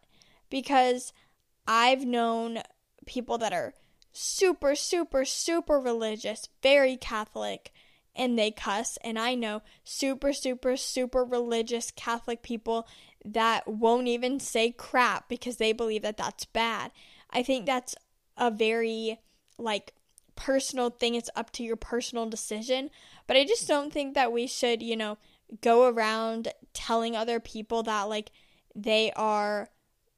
Because 0.49 1.13
I've 1.67 2.05
known 2.05 2.59
people 3.05 3.37
that 3.39 3.53
are 3.53 3.73
super, 4.11 4.75
super, 4.75 5.25
super 5.25 5.79
religious, 5.79 6.47
very 6.61 6.95
Catholic, 6.97 7.73
and 8.15 8.37
they 8.37 8.51
cuss. 8.51 8.97
And 9.03 9.17
I 9.17 9.33
know 9.35 9.61
super, 9.83 10.33
super, 10.33 10.77
super 10.77 11.23
religious 11.23 11.91
Catholic 11.91 12.43
people 12.43 12.87
that 13.25 13.67
won't 13.67 14.07
even 14.07 14.39
say 14.39 14.71
crap 14.71 15.27
because 15.29 15.57
they 15.57 15.73
believe 15.73 16.03
that 16.03 16.17
that's 16.17 16.45
bad. 16.45 16.91
I 17.31 17.41
think 17.41 17.65
that's 17.65 17.95
a 18.37 18.51
very, 18.51 19.19
like, 19.57 19.93
personal 20.35 20.89
thing. 20.89 21.15
It's 21.15 21.29
up 21.35 21.51
to 21.51 21.63
your 21.63 21.75
personal 21.75 22.27
decision. 22.27 22.91
But 23.25 23.37
I 23.37 23.45
just 23.45 23.67
don't 23.67 23.91
think 23.91 24.13
that 24.13 24.31
we 24.31 24.45
should, 24.45 24.83
you 24.83 24.95
know, 24.95 25.17
go 25.61 25.87
around 25.87 26.49
telling 26.73 27.15
other 27.15 27.39
people 27.39 27.83
that 27.83 28.03
like 28.03 28.31
they 28.75 29.11
are 29.15 29.69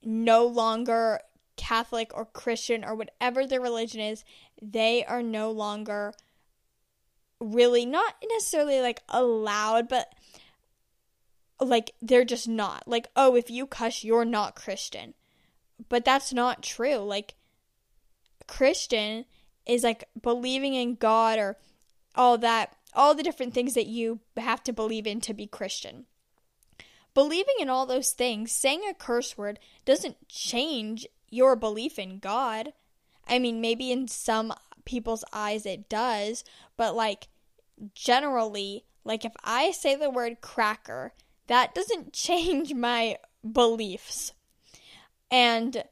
no 0.04 0.45
longer 0.45 1.19
Catholic 1.58 2.12
or 2.13 2.26
Christian 2.26 2.84
or 2.84 2.95
whatever 2.95 3.45
their 3.45 3.62
religion 3.62 4.02
is, 4.02 4.24
they 4.62 5.04
are 5.06 5.24
no 5.24 5.52
longer 5.52 6.13
really 7.39 7.86
not 7.86 8.15
necessarily 8.30 8.82
like 8.82 9.02
allowed, 9.10 9.88
but 9.89 10.13
like 11.60 11.91
they're 12.02 12.26
just 12.26 12.48
not. 12.48 12.88
Like, 12.88 13.08
oh, 13.15 13.36
if 13.36 13.50
you 13.50 13.65
cuss, 13.67 14.04
you're 14.04 14.26
not 14.26 14.56
Christian. 14.56 15.13
But 15.89 16.06
that's 16.06 16.34
not 16.34 16.63
true. 16.63 16.98
Like, 16.98 17.36
Christian 18.48 19.26
is 19.65 19.84
like 19.84 20.06
believing 20.21 20.74
in 20.74 20.95
God 20.95 21.39
or 21.39 21.58
all 22.15 22.38
that, 22.38 22.76
all 22.95 23.13
the 23.13 23.23
different 23.23 23.53
things 23.53 23.73
that 23.73 23.88
you 23.88 24.19
have 24.38 24.63
to 24.63 24.73
believe 24.73 25.05
in 25.05 25.21
to 25.21 25.34
be 25.34 25.47
Christian. 25.47 26.05
Believing 27.13 27.55
in 27.60 27.69
all 27.69 27.86
those 27.86 28.12
things, 28.12 28.51
saying 28.51 28.81
a 28.89 28.93
curse 28.93 29.38
word 29.38 29.60
doesn't 29.86 30.27
change 30.27 31.08
your 31.29 31.55
belief 31.55 31.97
in 31.97 32.19
God. 32.19 32.73
I 33.27 33.39
mean, 33.39 33.62
maybe 33.62 33.91
in 33.91 34.08
some 34.08 34.53
people's 34.86 35.23
eyes 35.34 35.65
it 35.65 35.89
does, 35.89 36.43
but 36.77 36.95
like 36.95 37.27
generally, 37.93 38.86
like 39.03 39.25
if 39.25 39.34
I 39.43 39.71
say 39.71 39.95
the 39.95 40.10
word 40.10 40.41
cracker, 40.41 41.13
that 41.47 41.75
doesn't 41.75 42.13
change 42.13 42.73
my 42.73 43.17
beliefs. 43.49 44.34
And 45.31 45.84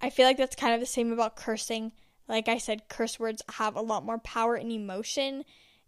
I 0.00 0.10
feel 0.10 0.26
like 0.26 0.36
that's 0.36 0.56
kind 0.56 0.74
of 0.74 0.80
the 0.80 0.86
same 0.86 1.12
about 1.12 1.36
cursing. 1.36 1.92
Like 2.28 2.48
I 2.48 2.58
said, 2.58 2.88
curse 2.88 3.18
words 3.18 3.42
have 3.52 3.74
a 3.74 3.80
lot 3.80 4.04
more 4.04 4.18
power 4.18 4.54
and 4.54 4.70
emotion, 4.70 5.44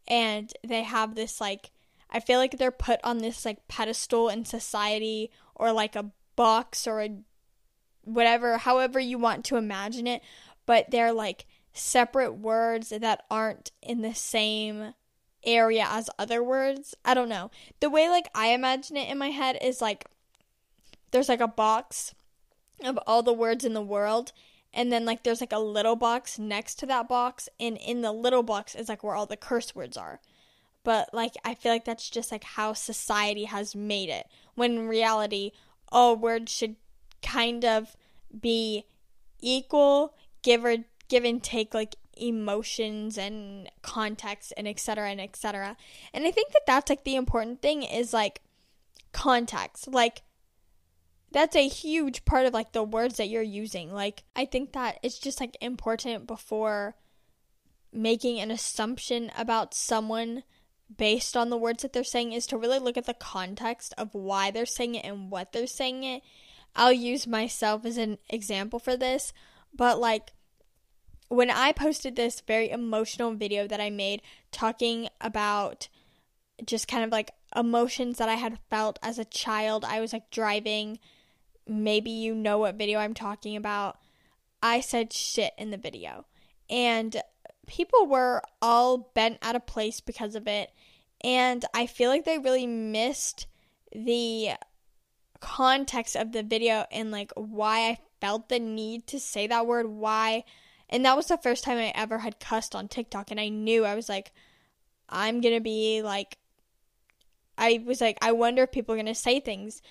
and 0.08 0.52
they 0.64 0.82
have 0.82 1.14
this 1.14 1.40
like 1.40 1.70
I 2.10 2.20
feel 2.20 2.38
like 2.38 2.58
they're 2.58 2.70
put 2.70 3.00
on 3.04 3.18
this 3.18 3.44
like 3.44 3.68
pedestal 3.68 4.28
in 4.28 4.44
society 4.44 5.30
or 5.54 5.72
like 5.72 5.94
a 5.94 6.10
box 6.34 6.86
or 6.86 7.00
a 7.00 7.10
whatever, 8.02 8.58
however 8.58 8.98
you 8.98 9.18
want 9.18 9.44
to 9.46 9.56
imagine 9.56 10.06
it, 10.06 10.22
but 10.66 10.90
they're 10.90 11.12
like 11.12 11.46
separate 11.72 12.32
words 12.32 12.88
that 12.88 13.24
aren't 13.30 13.70
in 13.82 14.02
the 14.02 14.14
same 14.14 14.94
area 15.44 15.86
as 15.88 16.10
other 16.18 16.42
words. 16.42 16.94
I 17.04 17.14
don't 17.14 17.28
know. 17.28 17.50
The 17.80 17.90
way 17.90 18.08
like 18.08 18.28
I 18.34 18.48
imagine 18.48 18.96
it 18.96 19.08
in 19.08 19.18
my 19.18 19.30
head 19.30 19.58
is 19.62 19.80
like 19.80 20.06
there's 21.12 21.28
like 21.28 21.40
a 21.40 21.48
box 21.48 22.14
of 22.82 22.98
all 23.06 23.22
the 23.22 23.32
words 23.32 23.64
in 23.64 23.74
the 23.74 23.80
world 23.82 24.32
and 24.72 24.92
then 24.92 25.04
like 25.04 25.22
there's 25.22 25.40
like 25.40 25.52
a 25.52 25.58
little 25.58 25.96
box 25.96 26.38
next 26.38 26.76
to 26.76 26.86
that 26.86 27.08
box 27.08 27.48
and 27.58 27.76
in 27.76 28.02
the 28.02 28.12
little 28.12 28.42
box 28.42 28.74
is 28.74 28.88
like 28.88 29.02
where 29.02 29.14
all 29.14 29.26
the 29.26 29.36
curse 29.36 29.74
words 29.74 29.96
are. 29.96 30.20
But 30.84 31.12
like 31.12 31.34
I 31.44 31.54
feel 31.54 31.72
like 31.72 31.84
that's 31.84 32.08
just 32.08 32.32
like 32.32 32.44
how 32.44 32.72
society 32.72 33.44
has 33.44 33.74
made 33.74 34.08
it. 34.08 34.26
When 34.54 34.72
in 34.72 34.88
reality 34.88 35.52
all 35.90 36.16
words 36.16 36.52
should 36.52 36.76
kind 37.22 37.64
of 37.64 37.96
be 38.38 38.84
equal, 39.40 40.14
give 40.42 40.64
or 40.64 40.76
give 41.08 41.24
and 41.24 41.42
take 41.42 41.74
like 41.74 41.96
emotions 42.16 43.18
and 43.18 43.68
context 43.82 44.52
and 44.56 44.68
etc 44.68 45.10
and 45.10 45.20
etc. 45.20 45.76
And 46.14 46.24
I 46.26 46.30
think 46.30 46.52
that 46.52 46.66
that's 46.66 46.90
like 46.90 47.04
the 47.04 47.16
important 47.16 47.60
thing 47.60 47.82
is 47.82 48.12
like 48.12 48.40
context. 49.12 49.88
Like 49.88 50.22
that's 51.32 51.56
a 51.56 51.68
huge 51.68 52.24
part 52.24 52.46
of 52.46 52.54
like 52.54 52.72
the 52.72 52.82
words 52.82 53.16
that 53.16 53.28
you're 53.28 53.42
using. 53.42 53.92
Like 53.92 54.24
I 54.34 54.44
think 54.44 54.72
that 54.72 54.98
it's 55.02 55.18
just 55.18 55.40
like 55.40 55.56
important 55.60 56.26
before 56.26 56.96
making 57.92 58.40
an 58.40 58.50
assumption 58.50 59.30
about 59.36 59.74
someone 59.74 60.42
based 60.96 61.36
on 61.36 61.50
the 61.50 61.56
words 61.56 61.82
that 61.82 61.92
they're 61.92 62.04
saying 62.04 62.32
is 62.32 62.46
to 62.46 62.56
really 62.56 62.78
look 62.78 62.96
at 62.96 63.06
the 63.06 63.14
context 63.14 63.94
of 63.96 64.12
why 64.12 64.50
they're 64.50 64.66
saying 64.66 64.96
it 64.96 65.04
and 65.04 65.30
what 65.30 65.52
they're 65.52 65.66
saying 65.66 66.02
it. 66.02 66.22
I'll 66.74 66.92
use 66.92 67.26
myself 67.26 67.84
as 67.84 67.96
an 67.96 68.18
example 68.28 68.78
for 68.78 68.96
this, 68.96 69.32
but 69.74 70.00
like 70.00 70.32
when 71.28 71.50
I 71.50 71.72
posted 71.72 72.16
this 72.16 72.40
very 72.40 72.70
emotional 72.70 73.34
video 73.34 73.68
that 73.68 73.80
I 73.80 73.90
made 73.90 74.22
talking 74.50 75.08
about 75.20 75.88
just 76.64 76.88
kind 76.88 77.04
of 77.04 77.10
like 77.10 77.30
emotions 77.54 78.18
that 78.18 78.28
I 78.28 78.34
had 78.34 78.58
felt 78.68 78.98
as 79.02 79.18
a 79.18 79.24
child, 79.24 79.84
I 79.84 80.00
was 80.00 80.12
like 80.12 80.30
driving 80.30 80.98
maybe 81.66 82.10
you 82.10 82.34
know 82.34 82.58
what 82.58 82.76
video 82.76 82.98
I'm 82.98 83.14
talking 83.14 83.56
about. 83.56 83.98
I 84.62 84.80
said 84.80 85.12
shit 85.12 85.52
in 85.58 85.70
the 85.70 85.76
video. 85.76 86.26
And 86.68 87.20
people 87.66 88.06
were 88.06 88.42
all 88.60 89.10
bent 89.14 89.38
out 89.42 89.56
of 89.56 89.66
place 89.66 90.00
because 90.00 90.34
of 90.34 90.46
it. 90.46 90.70
And 91.22 91.64
I 91.74 91.86
feel 91.86 92.10
like 92.10 92.24
they 92.24 92.38
really 92.38 92.66
missed 92.66 93.46
the 93.92 94.50
context 95.40 96.16
of 96.16 96.32
the 96.32 96.42
video 96.42 96.84
and 96.92 97.10
like 97.10 97.32
why 97.34 97.88
I 97.90 97.98
felt 98.20 98.48
the 98.48 98.58
need 98.58 99.06
to 99.08 99.18
say 99.18 99.46
that 99.46 99.66
word, 99.66 99.86
why. 99.86 100.44
And 100.88 101.04
that 101.04 101.16
was 101.16 101.26
the 101.26 101.38
first 101.38 101.64
time 101.64 101.78
I 101.78 101.92
ever 101.94 102.18
had 102.18 102.40
cussed 102.40 102.74
on 102.74 102.88
TikTok. 102.88 103.30
And 103.30 103.40
I 103.40 103.48
knew 103.48 103.84
I 103.84 103.94
was 103.94 104.08
like, 104.08 104.32
I'm 105.08 105.40
going 105.40 105.54
to 105.54 105.60
be 105.60 106.02
like, 106.02 106.38
I 107.56 107.82
was 107.84 108.00
like, 108.00 108.18
I 108.22 108.32
wonder 108.32 108.62
if 108.62 108.72
people 108.72 108.94
are 108.94 108.98
going 108.98 109.06
to 109.06 109.14
say 109.14 109.40
things 109.40 109.82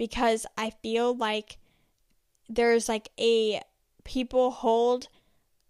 because 0.00 0.46
I 0.56 0.70
feel 0.82 1.14
like 1.14 1.58
there's 2.48 2.88
like 2.88 3.10
a 3.20 3.60
people 4.02 4.50
hold 4.50 5.08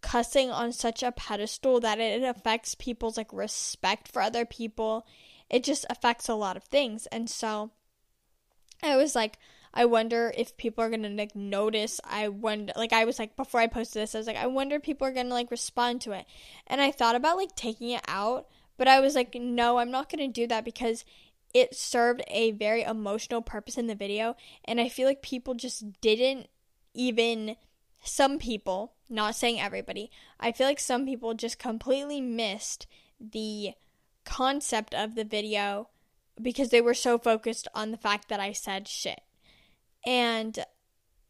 cussing 0.02 0.52
on 0.52 0.72
such 0.72 1.02
a 1.02 1.10
pedestal 1.10 1.80
that 1.80 1.98
it 1.98 2.22
affects 2.22 2.76
people's 2.76 3.16
like 3.16 3.32
respect 3.32 4.06
for 4.06 4.22
other 4.22 4.44
people. 4.44 5.04
It 5.50 5.64
just 5.64 5.84
affects 5.90 6.28
a 6.28 6.36
lot 6.36 6.56
of 6.56 6.62
things. 6.62 7.06
And 7.06 7.28
so 7.28 7.72
I 8.84 8.96
was 8.96 9.16
like, 9.16 9.36
I 9.74 9.84
wonder 9.86 10.32
if 10.36 10.56
people 10.56 10.84
are 10.84 10.90
gonna 10.90 11.08
like 11.08 11.34
notice. 11.34 12.00
I 12.04 12.28
wonder, 12.28 12.72
like, 12.76 12.92
I 12.92 13.06
was 13.06 13.18
like, 13.18 13.34
before 13.34 13.60
I 13.60 13.66
posted 13.66 14.00
this, 14.00 14.14
I 14.14 14.18
was 14.18 14.28
like, 14.28 14.36
I 14.36 14.46
wonder 14.46 14.76
if 14.76 14.82
people 14.82 15.08
are 15.08 15.12
gonna 15.12 15.34
like 15.34 15.50
respond 15.50 16.02
to 16.02 16.12
it. 16.12 16.24
And 16.68 16.80
I 16.80 16.92
thought 16.92 17.16
about 17.16 17.36
like 17.36 17.56
taking 17.56 17.90
it 17.90 18.04
out, 18.06 18.46
but 18.76 18.86
I 18.86 19.00
was 19.00 19.16
like, 19.16 19.34
no, 19.34 19.78
I'm 19.78 19.90
not 19.90 20.08
gonna 20.08 20.28
do 20.28 20.46
that 20.46 20.64
because 20.64 21.04
it 21.52 21.74
served 21.74 22.22
a 22.28 22.52
very 22.52 22.82
emotional 22.82 23.42
purpose 23.42 23.76
in 23.76 23.86
the 23.86 23.94
video 23.94 24.36
and 24.64 24.80
i 24.80 24.88
feel 24.88 25.06
like 25.06 25.22
people 25.22 25.54
just 25.54 26.00
didn't 26.00 26.48
even 26.94 27.56
some 28.02 28.38
people 28.38 28.92
not 29.08 29.34
saying 29.34 29.60
everybody 29.60 30.10
i 30.38 30.52
feel 30.52 30.66
like 30.66 30.80
some 30.80 31.04
people 31.04 31.34
just 31.34 31.58
completely 31.58 32.20
missed 32.20 32.86
the 33.20 33.72
concept 34.24 34.94
of 34.94 35.14
the 35.14 35.24
video 35.24 35.88
because 36.40 36.70
they 36.70 36.80
were 36.80 36.94
so 36.94 37.18
focused 37.18 37.68
on 37.74 37.90
the 37.90 37.96
fact 37.96 38.28
that 38.28 38.40
i 38.40 38.52
said 38.52 38.88
shit. 38.88 39.20
And 40.06 40.58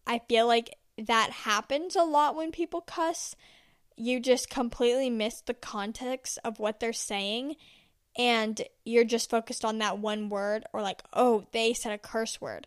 i 0.07 0.21
feel 0.29 0.47
like 0.47 0.77
that 0.99 1.31
happens 1.31 1.97
a 1.97 2.03
lot 2.03 2.37
when 2.37 2.53
people 2.53 2.81
cuss. 2.81 3.35
You 3.97 4.21
just 4.21 4.51
completely 4.51 5.11
miss 5.11 5.41
the 5.41 5.55
context 5.55 6.39
of 6.45 6.59
what 6.59 6.81
they're 6.81 6.93
saying 6.93 7.57
and 8.17 8.63
you're 8.85 9.05
just 9.05 9.31
focused 9.31 9.65
on 9.65 9.79
that 9.79 9.99
one 9.99 10.29
word 10.29 10.65
or 10.73 10.83
like, 10.83 11.03
oh, 11.13 11.47
they 11.53 11.73
said 11.73 11.93
a 11.93 11.99
curse 11.99 12.41
word. 12.41 12.67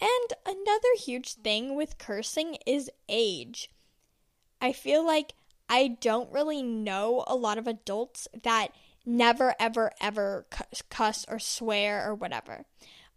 And 0.00 0.32
another 0.44 0.88
huge 0.96 1.34
thing 1.34 1.76
with 1.76 1.98
cursing 1.98 2.56
is 2.66 2.90
age. 3.08 3.70
I 4.60 4.72
feel 4.72 5.06
like 5.06 5.34
I 5.68 5.96
don't 6.00 6.32
really 6.32 6.62
know 6.62 7.24
a 7.26 7.36
lot 7.36 7.58
of 7.58 7.66
adults 7.66 8.26
that 8.42 8.68
never, 9.06 9.54
ever, 9.58 9.92
ever 10.00 10.46
cuss 10.90 11.24
or 11.28 11.38
swear 11.38 12.08
or 12.08 12.14
whatever. 12.14 12.64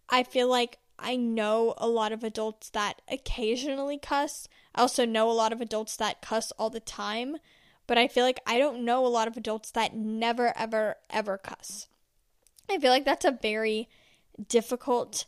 I 0.10 0.24
feel 0.24 0.50
like 0.50 0.78
I 0.98 1.16
know 1.16 1.74
a 1.78 1.88
lot 1.88 2.12
of 2.12 2.24
adults 2.24 2.70
that 2.70 3.02
occasionally 3.10 3.98
cuss. 3.98 4.48
I 4.74 4.82
also 4.82 5.06
know 5.06 5.30
a 5.30 5.34
lot 5.34 5.52
of 5.52 5.62
adults 5.62 5.98
that 5.98 6.22
cuss 6.22 6.52
all 6.58 6.70
the 6.70 6.80
time 6.80 7.38
but 7.88 7.98
I 7.98 8.08
feel 8.08 8.24
like 8.24 8.40
I 8.46 8.58
don't 8.58 8.84
know 8.84 9.06
a 9.06 9.08
lot 9.08 9.28
of 9.28 9.38
adults 9.38 9.72
that 9.72 9.96
never, 9.96 10.58
ever, 10.58 10.96
ever 11.10 11.38
cuss. 11.38 11.88
I 12.70 12.78
feel 12.80 12.92
like 12.92 13.06
that's 13.06 13.26
a 13.26 13.40
very 13.42 13.88
difficult 14.48 15.26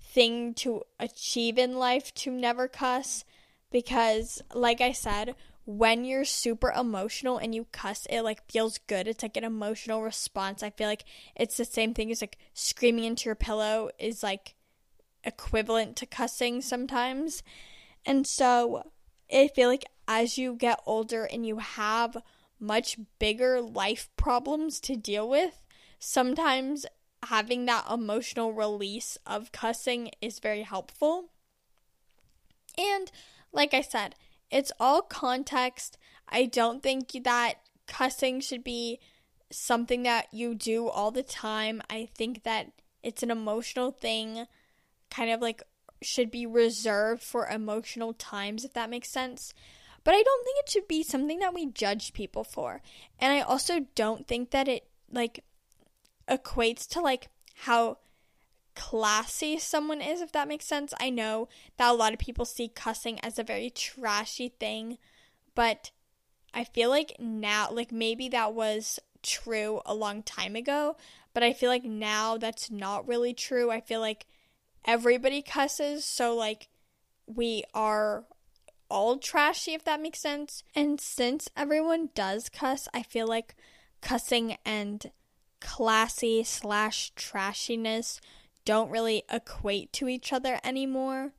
thing 0.00 0.54
to 0.54 0.82
achieve 0.98 1.58
in 1.58 1.76
life 1.76 2.12
to 2.14 2.30
never 2.30 2.68
cuss 2.68 3.24
because, 3.70 4.42
like 4.54 4.80
I 4.80 4.92
said, 4.92 5.34
when 5.64 6.04
you're 6.04 6.24
super 6.24 6.70
emotional 6.70 7.38
and 7.38 7.54
you 7.54 7.66
cuss, 7.72 8.06
it 8.08 8.22
like 8.22 8.50
feels 8.50 8.78
good. 8.86 9.08
It's 9.08 9.22
like 9.22 9.36
an 9.36 9.44
emotional 9.44 10.02
response. 10.02 10.62
I 10.62 10.70
feel 10.70 10.86
like 10.86 11.04
it's 11.34 11.56
the 11.56 11.64
same 11.64 11.92
thing 11.92 12.10
as 12.10 12.20
like 12.20 12.38
screaming 12.54 13.04
into 13.04 13.24
your 13.26 13.34
pillow 13.34 13.90
is 13.98 14.22
like 14.22 14.54
equivalent 15.24 15.96
to 15.96 16.06
cussing 16.06 16.60
sometimes. 16.60 17.42
And 18.06 18.26
so 18.26 18.84
I 19.32 19.48
feel 19.48 19.68
like 19.68 19.84
as 20.08 20.38
you 20.38 20.54
get 20.54 20.80
older 20.86 21.24
and 21.24 21.46
you 21.46 21.58
have 21.58 22.16
much 22.58 22.98
bigger 23.18 23.60
life 23.60 24.08
problems 24.16 24.80
to 24.80 24.96
deal 24.96 25.28
with, 25.28 25.64
sometimes 25.98 26.86
having 27.24 27.66
that 27.66 27.86
emotional 27.90 28.52
release 28.52 29.18
of 29.26 29.52
cussing 29.52 30.10
is 30.20 30.38
very 30.38 30.62
helpful. 30.62 31.30
And 32.78 33.10
like 33.52 33.74
I 33.74 33.80
said, 33.80 34.14
it's 34.50 34.72
all 34.78 35.02
context. 35.02 35.98
I 36.28 36.46
don't 36.46 36.82
think 36.82 37.12
that 37.24 37.54
cussing 37.86 38.40
should 38.40 38.64
be 38.64 39.00
something 39.50 40.02
that 40.04 40.26
you 40.32 40.54
do 40.54 40.88
all 40.88 41.10
the 41.10 41.22
time. 41.22 41.82
I 41.88 42.08
think 42.14 42.42
that 42.44 42.72
it's 43.02 43.22
an 43.22 43.30
emotional 43.30 43.90
thing, 43.90 44.46
kind 45.10 45.30
of 45.30 45.40
like 45.40 45.62
should 46.02 46.30
be 46.30 46.46
reserved 46.46 47.22
for 47.22 47.46
emotional 47.48 48.12
times, 48.12 48.64
if 48.64 48.72
that 48.74 48.90
makes 48.90 49.08
sense. 49.08 49.54
But 50.06 50.14
I 50.14 50.22
don't 50.22 50.44
think 50.44 50.58
it 50.60 50.70
should 50.70 50.86
be 50.86 51.02
something 51.02 51.40
that 51.40 51.52
we 51.52 51.66
judge 51.66 52.12
people 52.12 52.44
for. 52.44 52.80
And 53.18 53.32
I 53.32 53.40
also 53.40 53.86
don't 53.96 54.28
think 54.28 54.52
that 54.52 54.68
it 54.68 54.86
like 55.10 55.42
equates 56.28 56.86
to 56.90 57.00
like 57.00 57.28
how 57.62 57.98
classy 58.76 59.58
someone 59.58 60.00
is, 60.00 60.20
if 60.20 60.30
that 60.30 60.46
makes 60.46 60.64
sense. 60.64 60.94
I 61.00 61.10
know 61.10 61.48
that 61.76 61.90
a 61.90 61.92
lot 61.92 62.12
of 62.12 62.20
people 62.20 62.44
see 62.44 62.68
cussing 62.68 63.18
as 63.18 63.36
a 63.36 63.42
very 63.42 63.68
trashy 63.68 64.50
thing, 64.60 64.98
but 65.56 65.90
I 66.54 66.62
feel 66.62 66.88
like 66.88 67.16
now, 67.18 67.68
like 67.72 67.90
maybe 67.90 68.28
that 68.28 68.54
was 68.54 69.00
true 69.24 69.80
a 69.84 69.92
long 69.92 70.22
time 70.22 70.54
ago, 70.54 70.96
but 71.34 71.42
I 71.42 71.52
feel 71.52 71.68
like 71.68 71.82
now 71.82 72.36
that's 72.36 72.70
not 72.70 73.08
really 73.08 73.34
true. 73.34 73.72
I 73.72 73.80
feel 73.80 73.98
like 73.98 74.26
everybody 74.84 75.42
cusses, 75.42 76.04
so 76.04 76.32
like 76.36 76.68
we 77.26 77.64
are 77.74 78.22
all 78.88 79.18
trashy, 79.18 79.74
if 79.74 79.84
that 79.84 80.00
makes 80.00 80.20
sense. 80.20 80.62
And 80.74 81.00
since 81.00 81.48
everyone 81.56 82.10
does 82.14 82.48
cuss, 82.48 82.88
I 82.94 83.02
feel 83.02 83.26
like 83.26 83.54
cussing 84.00 84.56
and 84.64 85.10
classy 85.60 86.44
slash 86.44 87.12
trashiness 87.14 88.20
don't 88.64 88.90
really 88.90 89.22
equate 89.30 89.92
to 89.94 90.08
each 90.08 90.32
other 90.32 90.58
anymore. 90.64 91.32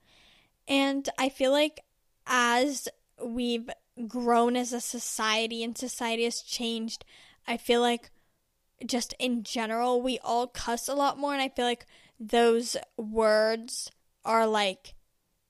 And 0.68 1.08
I 1.18 1.30
feel 1.30 1.52
like 1.52 1.82
as 2.26 2.88
we've 3.24 3.70
grown 4.08 4.56
as 4.56 4.74
a 4.74 4.82
society 4.82 5.64
and 5.64 5.78
society 5.78 6.24
has 6.24 6.42
changed, 6.42 7.06
I 7.48 7.58
feel 7.58 7.82
like 7.82 8.12
just 8.86 9.14
in 9.20 9.44
general, 9.44 10.02
we 10.02 10.20
all 10.20 10.48
cuss 10.48 10.88
a 10.88 10.94
lot 10.94 11.18
more. 11.18 11.34
And 11.34 11.42
I 11.42 11.50
feel 11.50 11.66
like 11.66 11.86
those 12.20 12.78
words 12.98 13.92
are 14.26 14.46
like, 14.46 14.94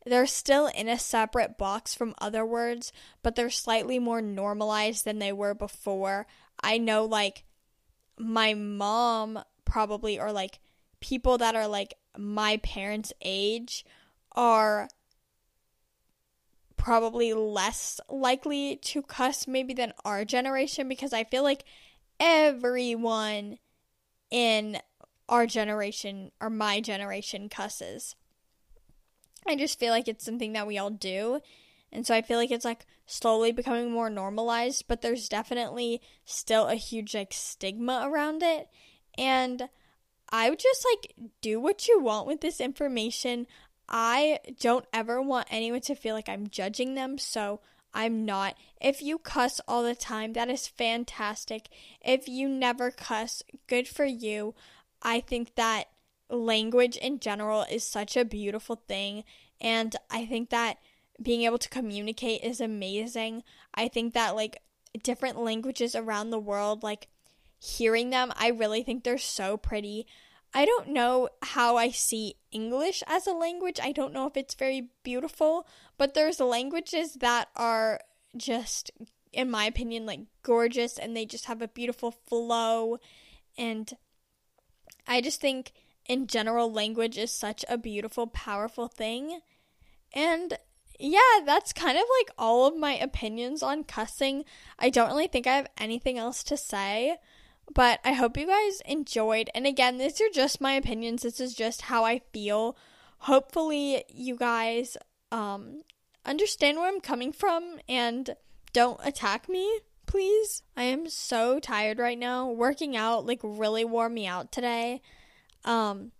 they're 0.10 0.26
still 0.26 0.68
in 0.68 0.88
a 0.88 1.00
separate 1.00 1.58
box 1.58 1.94
from 1.94 2.16
other 2.20 2.46
words, 2.46 2.92
but 3.24 3.36
they're 3.36 3.50
slightly 3.50 4.00
more 4.00 4.22
normalized 4.22 5.06
than 5.06 5.20
they 5.20 5.32
were 5.32 5.54
before. 5.54 6.28
I 6.62 6.78
know, 6.78 7.06
like, 7.06 7.44
my 8.18 8.54
mom 8.54 9.40
probably, 9.66 10.20
or 10.20 10.32
like 10.32 10.60
people 11.00 11.38
that 11.38 11.56
are 11.56 11.68
like 11.68 11.94
my 12.18 12.58
parents' 12.58 13.14
age, 13.22 13.86
are 14.32 14.88
probably 16.78 17.34
less 17.34 18.00
likely 18.10 18.78
to 18.78 19.02
cuss 19.02 19.48
maybe 19.48 19.74
than 19.74 19.94
our 20.06 20.24
generation 20.24 20.88
because 20.88 21.12
I 21.12 21.24
feel 21.24 21.44
like 21.44 21.66
everyone 22.20 23.58
in 24.32 24.80
our 25.28 25.46
generation 25.46 26.32
or 26.40 26.50
my 26.50 26.80
generation 26.80 27.50
cusses. 27.50 28.16
I 29.48 29.56
just 29.56 29.80
feel 29.80 29.92
like 29.92 30.08
it's 30.08 30.26
something 30.26 30.54
that 30.54 30.68
we 30.68 30.78
all 30.78 30.90
do. 30.90 31.42
And 31.92 32.06
so 32.06 32.14
I 32.14 32.22
feel 32.22 32.38
like 32.38 32.52
it's 32.52 32.66
like 32.66 32.86
slowly 33.06 33.52
becoming 33.52 33.92
more 33.92 34.10
normalized, 34.10 34.86
but 34.88 35.02
there's 35.02 35.30
definitely 35.30 36.02
still 36.26 36.68
a 36.68 36.76
huge 36.76 37.16
like 37.16 37.34
stigma 37.34 38.04
around 38.06 38.44
it. 38.44 38.68
And 39.18 39.70
I 40.30 40.50
would 40.50 40.60
just 40.60 40.86
like 40.94 41.14
do 41.42 41.60
what 41.60 41.88
you 41.88 42.02
want 42.02 42.28
with 42.28 42.42
this 42.42 42.60
information. 42.60 43.48
I 43.88 44.40
don't 44.60 44.86
ever 44.92 45.22
want 45.22 45.48
anyone 45.50 45.82
to 45.82 45.96
feel 45.96 46.14
like 46.14 46.28
I'm 46.28 46.50
judging 46.50 46.96
them, 46.96 47.18
so 47.18 47.62
I'm 47.94 48.26
not. 48.26 48.56
If 48.82 49.02
you 49.02 49.18
cuss 49.18 49.62
all 49.68 49.82
the 49.82 49.96
time, 49.96 50.34
that 50.34 50.50
is 50.50 50.68
fantastic. 50.68 51.70
If 52.02 52.28
you 52.28 52.50
never 52.50 52.92
cuss, 52.92 53.44
good 53.68 53.88
for 53.88 54.06
you. 54.06 54.54
I 55.02 55.22
think 55.22 55.56
that 55.56 55.86
language 56.30 56.98
in 56.98 57.20
general 57.20 57.66
is 57.70 57.84
such 57.84 58.18
a 58.18 58.26
beautiful 58.26 58.82
thing, 58.88 59.24
and 59.60 59.96
I 60.10 60.26
think 60.26 60.50
that 60.50 60.78
being 61.22 61.44
able 61.44 61.58
to 61.58 61.70
communicate 61.70 62.44
is 62.44 62.62
amazing. 62.62 63.44
I 63.74 63.88
think 63.88 64.14
that 64.14 64.36
like 64.36 64.62
different 65.04 65.40
languages 65.40 65.96
around 65.96 66.30
the 66.30 66.40
world, 66.40 66.84
like 66.84 67.08
hearing 67.60 68.10
them, 68.12 68.32
I 68.36 68.50
really 68.50 68.84
think 68.84 69.04
they're 69.04 69.18
so 69.18 69.58
pretty. 69.58 70.06
I 70.54 70.66
don't 70.66 70.90
know 70.90 71.30
how 71.42 71.76
I 71.76 71.90
see 71.90 72.36
English 72.52 73.04
as 73.08 73.28
a 73.28 73.34
language. 73.34 73.80
I 73.82 73.92
don't 73.92 74.14
know 74.14 74.28
if 74.28 74.38
it's 74.38 74.54
very 74.54 74.90
beautiful, 75.04 75.68
but 75.98 76.14
there's 76.14 76.40
languages 76.40 77.16
that 77.16 77.50
are 77.56 78.00
just 78.36 78.92
in 79.34 79.50
my 79.50 79.66
opinion 79.66 80.06
like 80.06 80.22
gorgeous 80.44 80.98
and 80.98 81.16
they 81.16 81.26
just 81.26 81.46
have 81.46 81.62
a 81.62 81.68
beautiful 81.68 82.12
flow 82.12 82.98
and 83.58 83.94
I 85.08 85.22
just 85.22 85.42
think 85.42 85.74
in 86.08 86.28
general 86.28 86.72
language 86.72 87.18
is 87.18 87.32
such 87.32 87.64
a 87.68 87.78
beautiful 87.78 88.28
powerful 88.28 88.88
thing. 88.88 89.42
And 90.14 90.58
yeah, 91.00 91.20
that's 91.46 91.74
kind 91.74 91.98
of 91.98 92.04
like 92.20 92.32
all 92.38 92.66
of 92.66 92.78
my 92.78 92.94
opinions 92.94 93.62
on 93.62 93.84
cussing. 93.84 94.46
I 94.80 94.90
don't 94.90 95.10
really 95.10 95.28
think 95.28 95.46
I 95.46 95.56
have 95.56 95.70
anything 95.78 96.18
else 96.18 96.44
to 96.46 96.58
say. 96.58 97.18
But 97.74 98.00
I 98.06 98.14
hope 98.14 98.38
you 98.38 98.48
guys 98.48 98.82
enjoyed. 98.86 99.50
And 99.54 99.68
again, 99.68 99.98
these 99.98 100.22
are 100.22 100.30
just 100.34 100.62
my 100.62 100.74
opinions. 100.74 101.24
This 101.24 101.40
is 101.40 101.54
just 101.54 101.84
how 101.84 102.06
I 102.06 102.22
feel. 102.34 102.78
Hopefully, 103.20 104.06
you 104.08 104.38
guys 104.38 104.96
um, 105.32 105.82
understand 106.26 106.78
where 106.78 106.88
I'm 106.88 107.02
coming 107.02 107.34
from 107.34 107.80
and 107.90 108.36
don't 108.74 109.00
attack 109.04 109.50
me, 109.50 109.80
please. 110.06 110.64
I 110.76 110.84
am 110.84 111.10
so 111.10 111.60
tired 111.60 112.00
right 112.00 112.18
now. 112.18 112.50
Working 112.50 112.96
out 112.96 113.26
like 113.26 113.42
really 113.44 113.84
wore 113.84 114.10
me 114.10 114.28
out 114.28 114.52
today. 114.52 115.02
Um, 115.66 116.12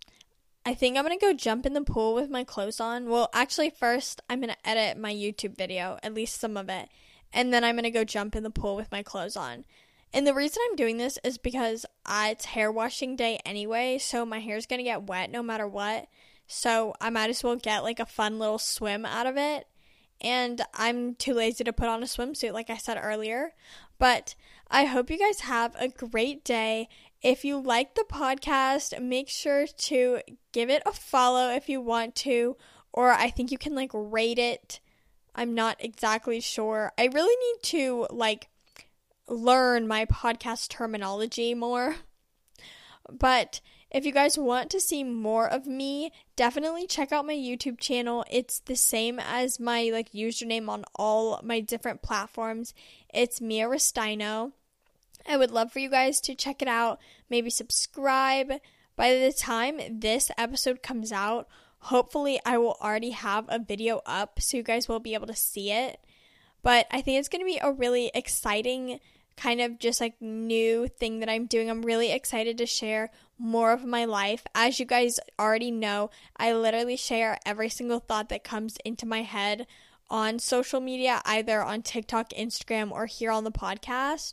I 0.64 0.74
think 0.74 0.96
I'm 0.96 1.04
gonna 1.04 1.18
go 1.18 1.32
jump 1.32 1.64
in 1.64 1.72
the 1.72 1.82
pool 1.82 2.14
with 2.14 2.28
my 2.28 2.44
clothes 2.44 2.80
on. 2.80 3.08
Well, 3.08 3.30
actually, 3.32 3.70
first 3.70 4.20
I'm 4.28 4.40
gonna 4.40 4.56
edit 4.64 4.98
my 4.98 5.12
YouTube 5.12 5.56
video, 5.56 5.98
at 6.02 6.14
least 6.14 6.40
some 6.40 6.56
of 6.56 6.68
it, 6.68 6.88
and 7.32 7.52
then 7.52 7.64
I'm 7.64 7.76
gonna 7.76 7.90
go 7.90 8.04
jump 8.04 8.36
in 8.36 8.42
the 8.42 8.50
pool 8.50 8.76
with 8.76 8.92
my 8.92 9.02
clothes 9.02 9.36
on. 9.36 9.64
And 10.12 10.26
the 10.26 10.34
reason 10.34 10.62
I'm 10.68 10.76
doing 10.76 10.96
this 10.96 11.18
is 11.24 11.38
because 11.38 11.86
it's 12.08 12.44
hair 12.46 12.72
washing 12.72 13.16
day 13.16 13.38
anyway, 13.44 13.98
so 13.98 14.24
my 14.26 14.40
hair's 14.40 14.66
gonna 14.66 14.82
get 14.82 15.04
wet 15.04 15.30
no 15.30 15.42
matter 15.42 15.66
what. 15.66 16.08
So 16.46 16.94
I 17.00 17.10
might 17.10 17.30
as 17.30 17.44
well 17.44 17.56
get 17.56 17.82
like 17.82 18.00
a 18.00 18.06
fun 18.06 18.38
little 18.38 18.58
swim 18.58 19.04
out 19.04 19.26
of 19.26 19.36
it. 19.36 19.66
And 20.20 20.62
I'm 20.74 21.14
too 21.14 21.34
lazy 21.34 21.62
to 21.62 21.72
put 21.72 21.88
on 21.88 22.02
a 22.02 22.06
swimsuit, 22.06 22.52
like 22.52 22.70
I 22.70 22.76
said 22.76 22.98
earlier. 23.00 23.52
But 23.98 24.34
I 24.70 24.86
hope 24.86 25.10
you 25.10 25.18
guys 25.18 25.40
have 25.40 25.76
a 25.78 25.88
great 25.88 26.44
day. 26.44 26.88
If 27.22 27.44
you 27.44 27.58
like 27.58 27.94
the 27.94 28.04
podcast, 28.08 29.00
make 29.02 29.28
sure 29.28 29.66
to 29.66 30.20
give 30.52 30.70
it 30.70 30.82
a 30.86 30.92
follow 30.92 31.50
if 31.50 31.68
you 31.68 31.80
want 31.80 32.14
to, 32.16 32.56
or 32.92 33.10
I 33.10 33.30
think 33.30 33.50
you 33.50 33.58
can 33.58 33.74
like 33.74 33.90
rate 33.92 34.38
it. 34.38 34.80
I'm 35.34 35.54
not 35.54 35.76
exactly 35.80 36.40
sure. 36.40 36.92
I 36.96 37.06
really 37.06 37.36
need 37.36 37.62
to 37.64 38.06
like 38.10 38.48
learn 39.28 39.88
my 39.88 40.04
podcast 40.04 40.68
terminology 40.68 41.54
more. 41.54 41.96
But 43.10 43.60
if 43.90 44.04
you 44.04 44.12
guys 44.12 44.38
want 44.38 44.70
to 44.70 44.80
see 44.80 45.02
more 45.02 45.48
of 45.48 45.66
me, 45.66 46.12
definitely 46.36 46.86
check 46.86 47.10
out 47.10 47.26
my 47.26 47.34
YouTube 47.34 47.80
channel. 47.80 48.24
It's 48.30 48.60
the 48.60 48.76
same 48.76 49.18
as 49.18 49.58
my 49.58 49.90
like 49.92 50.12
username 50.12 50.68
on 50.68 50.84
all 50.94 51.40
my 51.42 51.60
different 51.60 52.02
platforms. 52.02 52.74
It's 53.12 53.40
Mia 53.40 53.66
Ristaino. 53.66 54.52
I 55.28 55.36
would 55.36 55.50
love 55.50 55.72
for 55.72 55.78
you 55.78 55.90
guys 55.90 56.20
to 56.22 56.34
check 56.34 56.62
it 56.62 56.68
out, 56.68 56.98
maybe 57.28 57.50
subscribe. 57.50 58.54
By 58.96 59.14
the 59.14 59.32
time 59.32 59.80
this 60.00 60.30
episode 60.36 60.82
comes 60.82 61.12
out, 61.12 61.46
hopefully 61.78 62.40
I 62.44 62.58
will 62.58 62.76
already 62.80 63.10
have 63.10 63.44
a 63.48 63.58
video 63.58 64.00
up 64.06 64.40
so 64.40 64.56
you 64.56 64.62
guys 64.62 64.88
will 64.88 65.00
be 65.00 65.14
able 65.14 65.26
to 65.28 65.36
see 65.36 65.70
it. 65.70 66.00
But 66.62 66.86
I 66.90 67.02
think 67.02 67.18
it's 67.18 67.28
going 67.28 67.42
to 67.42 67.46
be 67.46 67.60
a 67.62 67.72
really 67.72 68.10
exciting 68.14 69.00
kind 69.36 69.60
of 69.60 69.78
just 69.78 70.00
like 70.00 70.20
new 70.20 70.88
thing 70.88 71.20
that 71.20 71.28
I'm 71.28 71.46
doing. 71.46 71.70
I'm 71.70 71.82
really 71.82 72.10
excited 72.10 72.58
to 72.58 72.66
share 72.66 73.10
more 73.38 73.72
of 73.72 73.84
my 73.84 74.04
life. 74.04 74.44
As 74.54 74.80
you 74.80 74.86
guys 74.86 75.20
already 75.38 75.70
know, 75.70 76.10
I 76.36 76.52
literally 76.52 76.96
share 76.96 77.38
every 77.46 77.68
single 77.68 78.00
thought 78.00 78.30
that 78.30 78.42
comes 78.42 78.78
into 78.84 79.06
my 79.06 79.22
head 79.22 79.66
on 80.10 80.38
social 80.38 80.80
media, 80.80 81.22
either 81.24 81.62
on 81.62 81.82
TikTok, 81.82 82.30
Instagram, 82.30 82.90
or 82.90 83.06
here 83.06 83.30
on 83.30 83.44
the 83.44 83.52
podcast. 83.52 84.32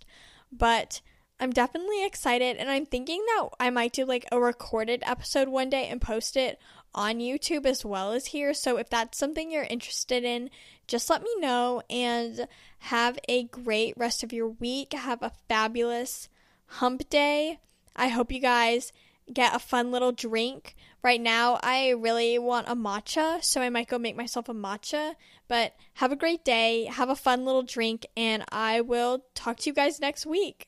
But 0.57 1.01
I'm 1.39 1.51
definitely 1.51 2.05
excited, 2.05 2.57
and 2.57 2.69
I'm 2.69 2.85
thinking 2.85 3.23
that 3.27 3.49
I 3.59 3.69
might 3.69 3.93
do 3.93 4.05
like 4.05 4.25
a 4.31 4.39
recorded 4.39 5.03
episode 5.05 5.49
one 5.49 5.69
day 5.69 5.87
and 5.87 6.01
post 6.01 6.37
it 6.37 6.59
on 6.93 7.19
YouTube 7.19 7.65
as 7.65 7.83
well 7.83 8.13
as 8.13 8.27
here. 8.27 8.53
So 8.53 8.77
if 8.77 8.89
that's 8.89 9.17
something 9.17 9.51
you're 9.51 9.63
interested 9.63 10.23
in, 10.23 10.49
just 10.87 11.09
let 11.09 11.21
me 11.21 11.29
know 11.39 11.81
and 11.89 12.47
have 12.79 13.19
a 13.27 13.43
great 13.43 13.95
rest 13.97 14.23
of 14.23 14.31
your 14.31 14.47
week. 14.47 14.93
Have 14.93 15.21
a 15.21 15.33
fabulous 15.49 16.29
hump 16.67 17.09
day. 17.09 17.59
I 17.95 18.07
hope 18.07 18.31
you 18.31 18.39
guys 18.39 18.93
get 19.31 19.55
a 19.55 19.59
fun 19.59 19.91
little 19.91 20.11
drink. 20.11 20.75
Right 21.05 21.21
now, 21.21 21.59
I 21.61 21.89
really 21.89 22.39
want 22.39 22.67
a 22.67 22.75
matcha, 22.75 23.43
so 23.43 23.61
I 23.61 23.69
might 23.69 23.87
go 23.87 23.99
make 23.99 24.15
myself 24.15 24.49
a 24.49 24.55
matcha. 24.55 25.13
But 25.47 25.75
have 25.93 26.11
a 26.11 26.15
great 26.15 26.43
day, 26.43 26.85
have 26.85 27.09
a 27.09 27.15
fun 27.15 27.45
little 27.45 27.61
drink, 27.61 28.07
and 28.17 28.43
I 28.51 28.81
will 28.81 29.23
talk 29.35 29.57
to 29.57 29.69
you 29.69 29.73
guys 29.75 29.99
next 29.99 30.25
week. 30.25 30.67